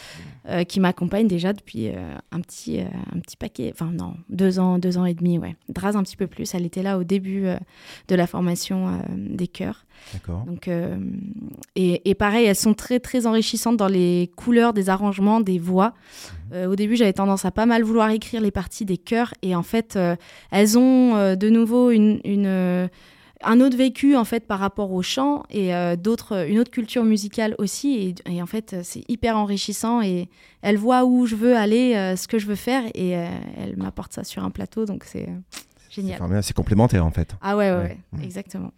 [0.46, 2.84] Euh, qui m'accompagne déjà depuis euh, un, petit, euh,
[3.14, 5.56] un petit paquet, enfin non, deux ans, deux ans et demi, ouais.
[5.70, 7.46] Draz un petit peu plus, elle était là au début
[8.08, 9.83] de la formation des chœurs.
[10.12, 10.44] D'accord.
[10.46, 10.68] Donc,
[11.76, 15.94] et, et, pareil, elles sont très très enrichissantes dans les couleurs des arrangements, des voix.
[16.52, 16.70] Mhm.
[16.70, 19.62] au début, j'avais tendance à pas mal vouloir écrire les parties des chœurs, et en
[19.62, 19.98] fait,
[20.50, 22.88] elles ont de nouveau une, une
[23.44, 27.04] un autre vécu en fait par rapport au chant et euh, d'autres, une autre culture
[27.04, 28.14] musicale aussi.
[28.26, 30.28] Et, en fait, c'est hyper enrichissant et
[30.62, 33.26] elle voit où je veux aller, euh, ce que je veux faire et euh,
[33.58, 34.84] elle m'apporte ça sur un plateau.
[34.84, 35.28] Donc c'est
[35.90, 36.20] génial.
[36.42, 37.34] C'est complémentaire en fait.
[37.40, 38.22] Ah ouais, ouais, mmh.
[38.22, 38.72] exactement.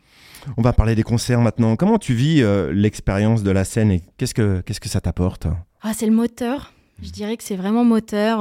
[0.57, 1.77] On va parler des concerts maintenant.
[1.77, 5.47] Comment tu vis l'expérience de la scène et qu'est-ce que, qu'est-ce que ça t'apporte?
[5.83, 6.73] Ah, C'est le moteur.
[7.03, 8.41] Je dirais que c'est vraiment moteur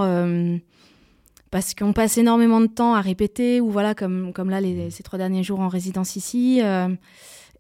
[1.56, 5.18] parce qu'on passe énormément de temps à répéter, ou voilà, comme, comme là, ces trois
[5.18, 6.60] derniers jours en résidence ici.
[6.62, 6.90] Euh,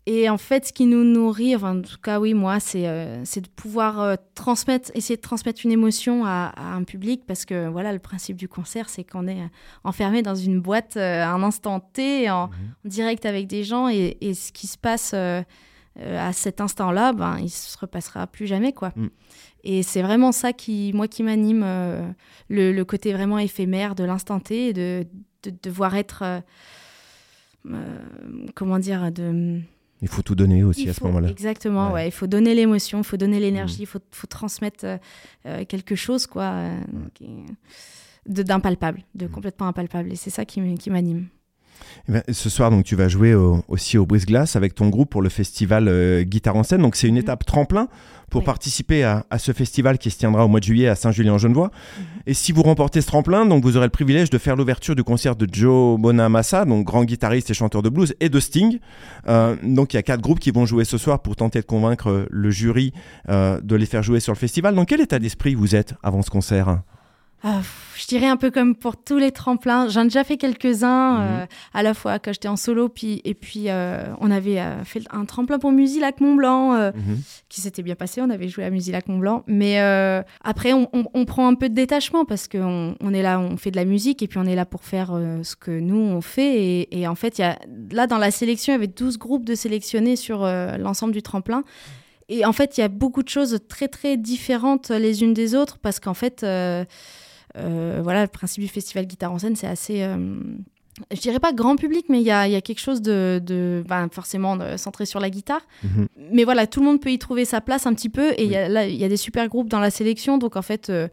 [0.05, 3.23] et en fait, ce qui nous nourrit, enfin, en tout cas, oui, moi, c'est euh,
[3.23, 7.93] de pouvoir euh, transmettre, essayer de transmettre une émotion à, un public, parce que voilà,
[7.93, 9.49] le principe du concert, c'est qu'on est
[9.83, 12.53] enfermé dans une boîte à un instant T, en, mhm.
[12.85, 17.49] direct avec des gens, et, et, ce qui se passe à cet instant-là, ben, il
[17.49, 18.91] se repassera plus jamais, quoi.
[18.95, 19.07] Mm.
[19.65, 22.07] Et c'est vraiment ça qui, moi, qui m'anime, euh,
[22.49, 25.07] le, côté vraiment éphémère de l'instant T, de,
[25.41, 26.39] de devoir être, euh,
[27.71, 27.99] euh,
[28.53, 29.59] comment dire, de...
[30.05, 31.29] Il faut tout donner aussi à ce moment-là.
[31.29, 32.07] Exactement, ouais.
[32.07, 34.85] Il faut donner l'émotion, il faut donner l'énergie, il faut, faut, transmettre
[35.67, 36.69] quelque chose, quoi,
[38.27, 40.11] d'impalpable, de, complètement impalpable.
[40.11, 41.27] Et c'est ça qui m'anime.
[42.07, 43.33] Eh ben, ce soir, donc, tu vas jouer
[43.67, 46.81] aussi au Brise-Glace avec ton groupe pour le festival euh, Guitare en scène.
[46.81, 47.19] Donc, c'est une mm.
[47.19, 47.87] étape tremplin
[48.29, 51.67] pour participer à, ce festival qui se tiendra au mois de juillet à Saint-Julien-en-Genevois.
[51.67, 52.01] Mm.
[52.27, 55.03] Et si vous remportez ce tremplin, donc, vous aurez le privilège de faire l'ouverture du
[55.03, 58.79] concert de Joe Bonamassa, donc grand guitariste et chanteur de blues, et de Sting.
[59.27, 61.65] Euh, donc, il y a quatre groupes qui vont jouer ce soir pour tenter de
[61.65, 62.93] convaincre le jury
[63.29, 64.75] euh, de les faire jouer sur le festival.
[64.75, 66.81] Dans quel état d'esprit vous êtes avant ce concert?
[67.47, 67.61] Ah,
[67.95, 69.87] je dirais un peu comme pour tous les tremplins.
[69.87, 71.21] J'en ai déjà fait quelques-uns, mhm.
[71.21, 74.83] euh, à la fois quand j'étais en solo, puis, et puis euh, on avait euh,
[74.83, 77.21] fait un tremplin pour Musilac Mont-Blanc, mhm.
[77.47, 78.19] qui s'était bien passé.
[78.23, 79.43] On avait joué à Musilac Mont-Blanc.
[79.45, 79.77] Mais
[80.43, 83.75] après, on, prend un peu de détachement parce qu'on on est là, on fait de
[83.75, 85.11] la musique, et puis on est là pour faire
[85.43, 86.55] ce que nous, on fait.
[86.55, 87.59] Et, et en fait, y a,
[87.91, 90.39] là, dans la sélection, il y avait 12 groupes de sélectionnés sur
[90.79, 91.63] l'ensemble du tremplin.
[92.27, 95.53] Et en fait, il y a beaucoup de choses très, très différentes les unes des
[95.53, 96.43] autres parce qu'en fait...
[97.57, 100.17] Euh, voilà, le principe du festival Guitare en scène, c'est assez euh,
[101.11, 103.83] je dirais pas grand public, mais il y a, y a, quelque chose de, de
[103.87, 105.61] ben, forcément centré sur la guitare.
[105.83, 106.07] Mhm.
[106.31, 108.31] Mais voilà, tout le monde peut y trouver sa place un petit peu.
[108.37, 110.37] Et il y, a, y a des super groupes dans la sélection.
[110.37, 111.09] Donc en fait, euh,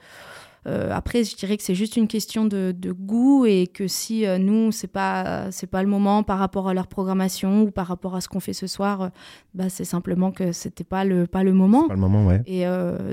[0.66, 4.38] euh, après, je dirais que c'est juste une question de, goût et que si euh,
[4.38, 8.14] nous, c'est pas c'est pas le moment par rapport à leur programmation ou par rapport
[8.14, 9.08] à ce qu'on fait ce soir, euh,
[9.54, 11.88] bah, c'est simplement que c'était pas le pas le moment.
[11.88, 12.42] Pas le moment, ouais.
[12.46, 12.64] Et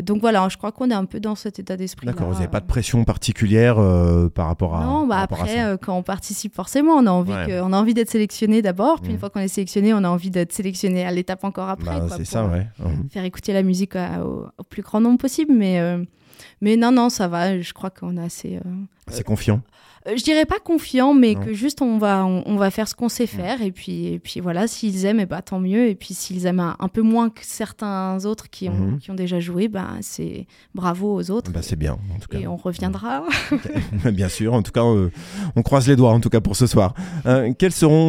[0.03, 2.05] donc voilà, je crois qu'on est un peu dans cet état d'esprit.
[2.05, 3.75] D'accord, vous n'avez pas de pression particulière
[4.35, 4.83] par rapport à.
[4.83, 8.61] Non, bah après, quand on participe, forcément, on a envie on a envie d'être sélectionné
[8.61, 9.19] d'abord, puis une mmh.
[9.19, 11.99] fois qu'on est sélectionné, on a envie d'être sélectionné à l'étape encore après.
[11.99, 12.67] Bah, c'est ça, ouais.
[12.79, 13.09] Mmh.
[13.09, 15.79] Faire écouter la musique au, au, plus grand nombre possible, mais
[16.61, 17.59] mais non, non, ça va.
[17.59, 18.57] Je crois qu'on a assez.
[18.57, 18.69] Euh,
[19.07, 19.61] assez confiant.
[20.07, 23.09] Euh, je dirais pas confiant, mais que juste on va, on, va faire ce qu'on
[23.09, 23.61] sait faire.
[23.61, 25.87] Et, puis, et puis voilà, s'ils aiment, et bah, tant mieux.
[25.87, 28.99] Et puis s'ils aiment un, peu moins que certains autres qui ont, mhm.
[28.99, 31.51] qui ont déjà joué, bah, c'est bravo aux autres.
[31.51, 32.39] Bah, c'est bien, en tout cas.
[32.39, 33.25] Et on reviendra.
[34.11, 35.09] bien sûr, en tout cas, euh,
[35.55, 36.93] on croise les doigts en tout cas pour ce soir.
[37.25, 37.99] Euh, quels seront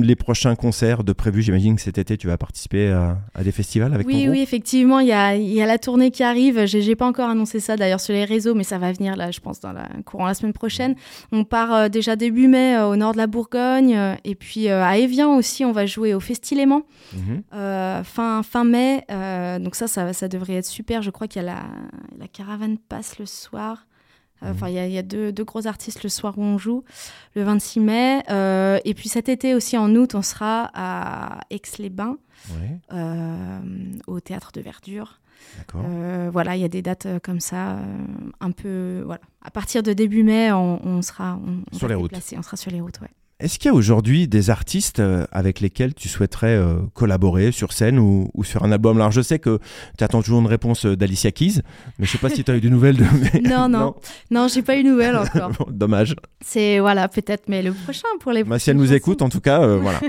[0.00, 1.42] les prochains concerts de prévus?
[1.42, 5.00] J'imagine que cet été, tu vas participer à, des festivals avec oui, ton Oui, effectivement,
[5.00, 6.66] il y a, y a la tournée qui arrive.
[6.66, 9.40] J'ai pas encore annoncé ça d'ailleurs sur les réseaux, mais ça va venir là, je
[9.40, 10.94] pense, dans la courant la semaine prochaine.
[11.32, 13.96] On part euh, déjà début mai euh, au nord de la Bourgogne.
[13.96, 17.42] Euh, et puis à Évian aussi, on va jouer au Festilément mhm.
[18.04, 19.04] fin, fin mai.
[19.60, 21.02] donc ça, ça, ça, devrait être super.
[21.02, 21.62] Je crois qu'il y a la,
[22.18, 23.86] la caravane passe le soir.
[24.42, 24.50] Mhm.
[24.50, 26.84] Enfin, il y, a, deux, deux, gros artistes le soir où on joue,
[27.34, 28.22] le 26 mai.
[28.84, 32.18] et puis cet été aussi, en août, on sera à Aix-les-Bains,
[34.06, 35.20] au Théâtre de Verdure.
[35.74, 37.82] Euh, voilà, il y a des dates euh, comme ça, euh,
[38.40, 39.02] un peu.
[39.04, 39.20] Voilà.
[39.42, 41.38] À partir de début mai, on, sera
[41.72, 42.12] sur les routes.
[42.36, 43.10] On sera sur les routes, ouais.
[43.38, 47.74] Est-ce qu'il y a aujourd'hui des artistes euh, avec lesquels tu souhaiterais euh, collaborer sur
[47.74, 48.96] scène ou, ou, sur un album?
[48.96, 49.58] Alors je sais que
[49.98, 51.60] tu attends toujours une réponse euh, d'Alicia Keys,
[51.98, 53.04] mais je sais pas si tu as eu des nouvelles de...
[53.46, 53.94] non, non,
[54.30, 55.52] non, j'ai pas eu de nouvelles encore.
[55.70, 56.16] Dommage.
[56.42, 59.42] C'est, voilà, peut-être, mais le prochain pour les bah, Si elle nous écoute, en tout
[59.42, 60.00] cas, euh, voilà.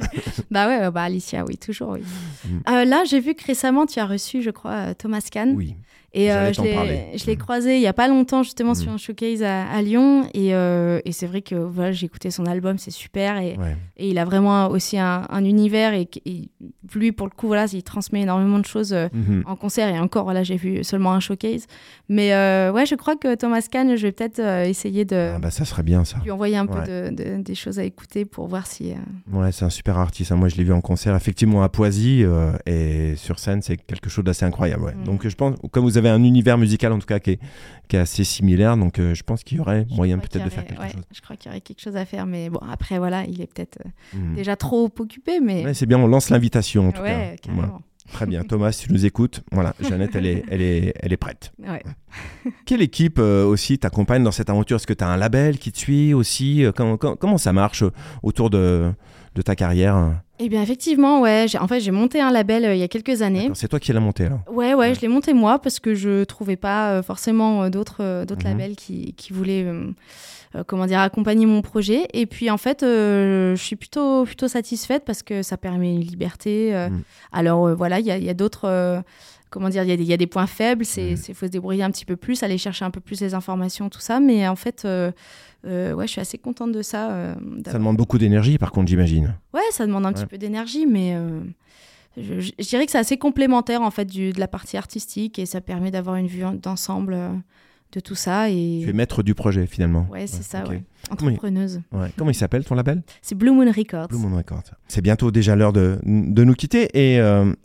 [0.52, 2.04] bah ouais, bah Alicia, oui, toujours, oui.
[2.48, 2.84] Mm.
[2.88, 5.54] là, j'ai vu que récemment, tu as reçu, je crois, Thomas Kahn.
[5.56, 5.74] Oui.
[6.12, 9.82] Et euh, je l'ai croisé il y a pas longtemps justement sur un showcase à,
[9.82, 10.28] Lyon.
[10.32, 13.38] Et, euh, et c'est vrai que voilà j'ai écouté son album c'est super.
[13.38, 13.56] Et,
[13.98, 16.08] et, il a vraiment aussi un, un univers et,
[16.94, 19.42] lui pour le coup voilà il transmet énormément de choses euh, mhm.
[19.46, 19.88] en concert.
[19.94, 21.66] Et encore voilà j'ai vu seulement un showcase.
[22.08, 22.30] Mais
[22.70, 25.82] ouais je crois que Thomas Kahn je vais peut-être essayer de ah bah ça serait
[25.82, 26.18] bien ça.
[26.22, 28.94] lui envoyer un peu de, des choses à écouter pour voir si
[29.32, 30.36] ouais c'est un super artiste hein.
[30.36, 32.24] moi je l'ai vu en concert effectivement à Poisy
[32.64, 35.04] et sur scène c'est quelque chose d'assez incroyable mm.
[35.04, 37.40] donc je pense comme vous avez un univers musical en tout cas qui est,
[37.88, 38.76] qui est assez similaire.
[38.76, 41.02] Donc euh, je pense qu'il y aurait moyen peut-être de faire quelque chose.
[41.12, 43.52] Je crois qu'il y aurait quelque chose à faire, mais bon après voilà, il est
[43.52, 44.34] peut-être euh, hmm.
[44.34, 45.74] déjà trop occupé, mais.
[45.74, 47.36] c'est bien, on lance l'invitation en tout cas.
[48.12, 51.52] Très bien, Thomas, tu nous écoutes, voilà, Jeannette, elle est, elle est, elle est prête.
[52.64, 54.76] Quelle équipe euh, aussi t'accompagne dans cette aventure?
[54.76, 56.64] Est-ce que tu as un label qui te suit aussi?
[56.76, 57.82] Comment, comment, ça marche
[58.22, 58.92] autour de,
[59.34, 60.22] de ta carrière?
[60.38, 61.46] Eh bien, effectivement, ouais.
[61.58, 63.50] En fait, j'ai monté un label euh, il y a quelques années.
[63.54, 66.24] C'est toi qui l'as monté, alors Ouais, ouais, je l'ai monté moi parce que je
[66.24, 68.58] trouvais pas euh, forcément euh, d'autres d'autres mhm.
[68.58, 69.66] labels qui, qui voulaient,
[70.66, 72.06] comment dire, accompagner mon projet.
[72.12, 76.72] Et puis, en fait, je suis plutôt, plutôt satisfaite parce que ça permet une liberté.
[76.74, 77.02] Mhm.
[77.32, 79.02] Alors, voilà, il y a, y a d'autres
[79.56, 81.34] comment dire, il y, a des points faibles, c'est mhm.
[81.34, 84.00] faut se débrouiller un petit peu plus, aller chercher un peu plus les informations, tout
[84.00, 84.20] ça.
[84.20, 84.86] Mais en fait,
[85.66, 87.10] euh, ouais, je suis assez contente de ça.
[87.10, 89.34] Euh, ça demande beaucoup d'énergie, par contre, j'imagine.
[89.54, 91.40] Ouais, ça demande un petit peu d'énergie, mais euh,
[92.18, 95.62] je, dirais que c'est assez complémentaire en fait du, de la partie artistique et ça
[95.62, 97.16] permet d'avoir une vue d'ensemble
[97.92, 98.50] de tout ça.
[98.50, 98.82] Et...
[98.84, 100.06] Tu es maître du projet finalement.
[100.10, 100.82] Ouais, c'est ça, ouais.
[101.10, 101.80] entrepreneuse.
[102.18, 103.02] Comment il s'appelle ton label?
[103.22, 104.08] C'est Blue Moon Records.
[104.08, 104.64] Blue Moon Records.
[104.86, 107.18] C'est bientôt déjà l'heure de, de, nous quitter et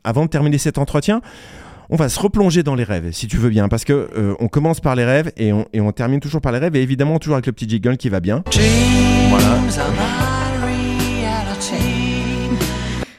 [0.05, 1.21] avant de terminer cet entretien,
[1.91, 4.47] on va se replonger dans les rêves, si tu veux bien, parce que euh, on
[4.47, 7.19] commence par les rêves et on, et on, termine toujours par les rêves, et évidemment
[7.19, 8.45] toujours avec le petit jiggle qui va bien.
[9.29, 9.59] Voilà.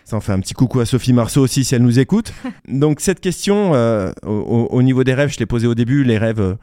[0.04, 2.32] Ça en fait un petit coucou à Sophie Marceau aussi si elle nous écoute.
[2.68, 6.40] Donc cette question, euh, au, niveau des rêves, je l'ai posée au début, les rêves
[6.40, 6.56] euh,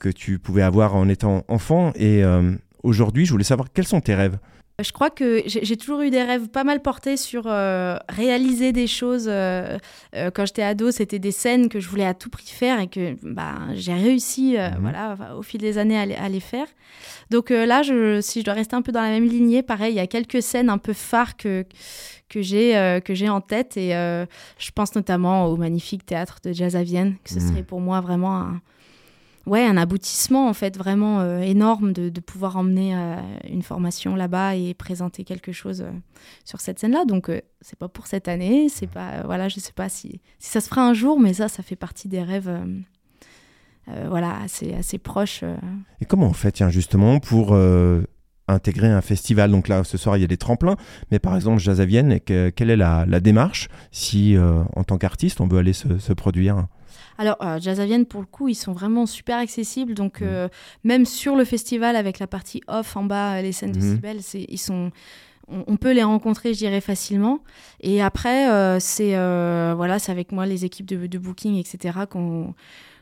[0.00, 2.22] que tu pouvais avoir en étant enfant, et
[2.82, 4.38] aujourd'hui, je voulais savoir quels sont tes rêves.
[4.82, 8.86] Je crois que j'ai toujours eu des rêves pas mal portés sur euh, réaliser des
[8.86, 9.26] choses.
[9.28, 9.78] Euh,
[10.14, 12.88] euh, quand j'étais ado, c'était des scènes que je voulais à tout prix faire et
[12.88, 14.78] que bah, j'ai réussi mhm.
[14.80, 16.66] voilà, au fil des années à, les faire.
[17.30, 19.96] Donc là, je, si je dois rester un peu dans la même lignée, pareil, il
[19.96, 21.64] y a quelques scènes un peu phares que,
[22.28, 26.76] que j'ai que j'ai en tête et je pense notamment au magnifique théâtre de jazz
[26.76, 27.48] à Vienne, que ce mhm.
[27.48, 28.60] serait pour moi vraiment un,
[29.46, 33.16] ouais, un aboutissement en fait vraiment euh, énorme de, pouvoir emmener euh,
[33.48, 35.90] une formation là-bas et présenter quelque chose euh,
[36.44, 37.04] sur cette scène-là.
[37.04, 40.60] Donc c'est pas pour cette année, c'est pas voilà, je sais pas si, si ça
[40.60, 42.50] se fera un jour, mais ça, ça fait partie des rêves.
[44.08, 45.42] voilà, assez, assez proches.
[46.00, 47.56] Et comment on fait, tiens, justement, pour
[48.46, 49.50] intégrer un festival?
[49.50, 50.76] Donc là, ce soir, il y a des tremplins.
[51.10, 53.68] Mais par exemple, Jazz à Vienne, quelle est la, démarche?
[53.90, 56.66] Si, en tant qu'artiste, on veut aller se produire?
[57.20, 59.92] Alors, euh, Jazz à Vienne, pour le coup, ils sont vraiment super accessibles.
[59.92, 60.24] Donc, mm.
[60.24, 60.48] euh,
[60.84, 63.94] même sur le festival, avec la partie off en bas, euh, les scènes de mm-hmm.
[63.94, 64.90] Cybelle, ils sont
[65.48, 67.40] on, peut les rencontrer, je dirais, facilement.
[67.80, 69.16] Et après, c'est
[69.74, 72.54] voilà, c'est avec moi, les équipes de, booking, etc., qu'on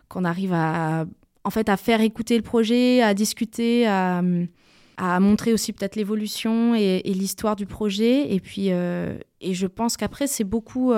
[0.09, 1.05] qu'on arrive à,
[1.45, 4.23] en fait, à faire écouter le projet, à discuter, à,
[4.97, 8.33] à montrer aussi peut-être l'évolution et, et l'histoire du projet.
[8.35, 10.95] Et puis, et je pense qu'après, c'est beaucoup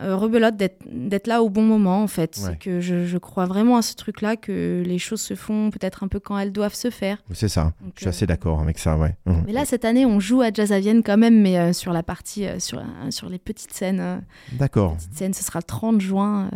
[0.00, 2.34] euh, rebelote d'être là au bon moment en fait.
[2.36, 6.08] C'est que je, crois vraiment à ce truc-là que les choses se font peut-être un
[6.08, 7.18] peu quand elles doivent se faire.
[7.32, 7.72] C'est ça.
[7.94, 9.16] je suis assez d'accord avec ça, ouais.
[9.26, 9.32] Mmh.
[9.46, 11.92] Mais là cette année on joue à Jazz à Vienne quand même, mais euh, sur
[11.92, 14.22] la partie sur sur les petites scènes.
[14.52, 14.96] d'accord.
[14.96, 16.50] Petites scènes, ce sera le 30 juin,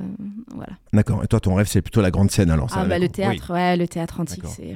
[0.55, 0.72] voilà.
[0.92, 1.22] D'accord.
[1.22, 3.53] Et toi ton rêve c'est plutôt la grande scène alors ça, Ah bah le théâtre,
[3.53, 4.75] ouais, le théâtre antique, c'est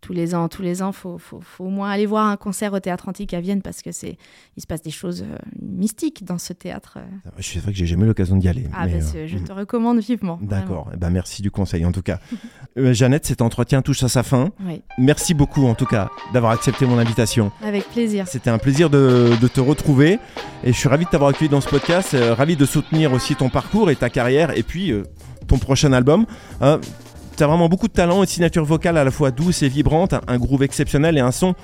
[0.00, 2.72] tous les ans, tous les ans, faut, faut, faut, au moins aller voir un concert
[2.72, 4.16] au Théâtre Antique à Vienne parce que c'est,
[4.56, 6.98] il se passe des choses euh, mystiques dans ce théâtre.
[7.38, 8.66] Je C'est vrai que j'ai jamais eu l'occasion d'y aller.
[8.72, 10.38] Ah, mais, euh, je te recommande vivement.
[10.42, 10.90] D'accord.
[10.94, 12.18] Eh ben, merci du conseil en tout cas.
[12.78, 14.50] Euh, Jeannette, cet entretien touche à sa fin.
[14.96, 17.50] Merci beaucoup en tout cas d'avoir accepté mon invitation.
[17.64, 18.28] Avec plaisir.
[18.28, 20.20] C'était un plaisir de, de, te retrouver
[20.62, 22.16] et je suis ravi de t'avoir accueilli dans ce podcast.
[22.36, 24.92] ravi de soutenir aussi ton parcours et ta carrière et puis
[25.48, 26.26] ton prochain album.
[26.60, 26.80] Hein,
[27.40, 30.14] tu as vraiment beaucoup de talent, une signature vocale à la fois douce et vibrante,
[30.28, 31.54] un, groove exceptionnel et un son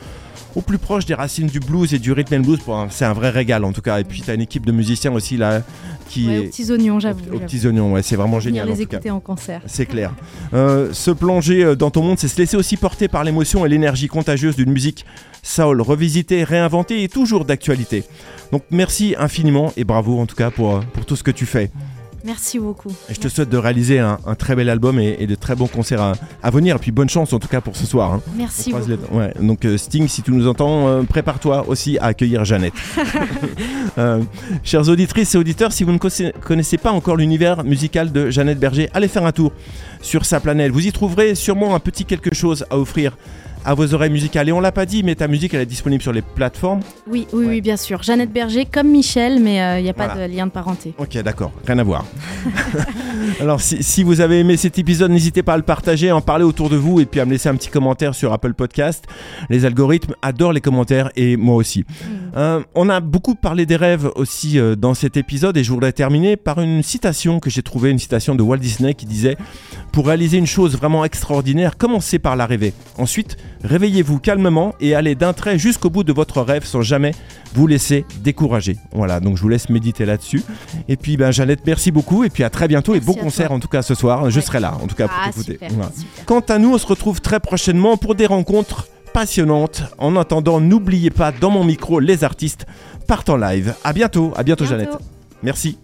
[0.55, 2.61] au plus proche des racines du blues et du rhythm and blues.
[2.89, 4.01] C'est un vrai régal en tout cas.
[4.01, 5.61] Et puis tu as une équipe de musiciens aussi là
[6.09, 7.21] qui ouais, est aux petits oignons, j'avoue.
[7.31, 7.93] aux petits oignons.
[7.93, 8.67] Ouais, c'est vraiment génial.
[8.67, 8.97] en les tout cas.
[8.97, 9.61] écouter en concert.
[9.67, 10.15] C'est clair.
[10.55, 13.69] Euh, se plonger euh, dans ton monde, c'est se laisser aussi porter par l'émotion et
[13.69, 15.05] l'énergie contagieuse d'une musique
[15.43, 18.05] soul, revisitée, réinventée et toujours d'actualité.
[18.51, 21.45] Donc merci infiniment et bravo en tout cas pour, euh, pour tout ce que tu
[21.45, 21.71] fais.
[22.27, 22.91] Merci beaucoup.
[23.09, 25.55] Et je te souhaite de réaliser un, un très bel album et, et de très
[25.55, 26.13] bons concerts à,
[26.43, 26.77] à venir.
[26.77, 28.13] Et puis bonne chance en tout cas pour ce soir.
[28.15, 28.21] hein.
[28.37, 32.45] Merci les- ouais, donc euh, Sting, si tu nous entends, euh, prépare-toi aussi à accueillir
[32.45, 32.75] Jeannette.
[33.99, 34.21] Euh,
[34.63, 35.99] chères auditrices et auditeurs, si vous ne
[36.41, 39.53] connaissez pas encore l'univers musical de Jeannette Berger, allez faire un tour
[40.03, 40.71] sur sa planète.
[40.71, 43.17] Vous y trouverez sûrement un petit quelque chose à offrir
[43.67, 44.49] à vos oreilles musicales.
[44.49, 46.81] Et on l'a pas dit, mais ta musique, elle est disponible sur les plateformes.
[47.11, 48.03] Oui, oui, oui, bien sûr.
[48.03, 50.29] Jeannette Berger, comme Michel, mais il n'y a pas Voilà.
[50.29, 50.95] de lien de parenté.
[50.99, 52.05] Ok, d'accord, rien à voir.
[53.41, 56.21] Alors, si, si vous avez aimé cet épisode, n'hésitez pas à le partager, à en
[56.21, 59.05] parler autour de vous et puis à me laisser un petit commentaire sur Apple Podcast.
[59.51, 61.85] Les algorithmes adorent les commentaires et moi aussi.
[62.37, 65.93] Euh, on a beaucoup parlé des rêves aussi euh, dans cet épisode et je voudrais
[65.93, 69.37] terminer par une citation que j'ai trouvée, une citation de Walt Disney qui disait
[69.93, 72.73] Pour réaliser une chose vraiment extraordinaire, commencez par la rêver.
[72.99, 73.37] Ensuite,
[73.67, 77.13] réveillez-vous calmement et allez d'un trait jusqu'au bout de votre rêve sans jamais
[77.55, 78.77] vous laisser décourager.
[78.93, 80.43] Voilà, donc je vous laisse méditer là-dessus.
[80.89, 83.57] Et puis, ben, Jeannette, merci beaucoup et puis à très bientôt et bon concert toi.
[83.57, 84.31] en tout cas ce soir.
[84.31, 85.59] Je serai là en tout cas pour Ah, t'écouter.
[85.71, 85.91] Voilà.
[86.25, 89.83] Quant à nous, on se retrouve très prochainement pour des rencontres passionnantes.
[89.99, 92.67] En attendant, n'oubliez pas dans mon micro, les artistes
[93.07, 93.75] partent en live.
[93.85, 94.85] À bientôt, à bientôt, Bientôt.
[94.85, 94.99] Jeannette.
[95.43, 95.79] Merci.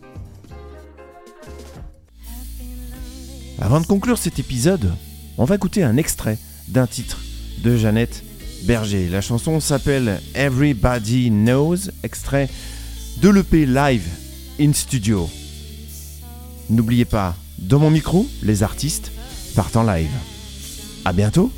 [3.60, 4.90] Avant de conclure cet épisode,
[5.38, 6.36] on va écouter un extrait
[6.68, 7.18] d'un titre
[7.62, 8.22] de Jeannette
[8.64, 9.08] Berger.
[9.08, 12.48] La chanson s'appelle Everybody Knows, extrait
[13.20, 14.06] de l'EP Live
[14.60, 15.28] in Studio.
[16.70, 19.12] N'oubliez pas, dans mon micro, les artistes
[19.54, 20.10] partent en live.
[21.04, 21.50] À bientôt!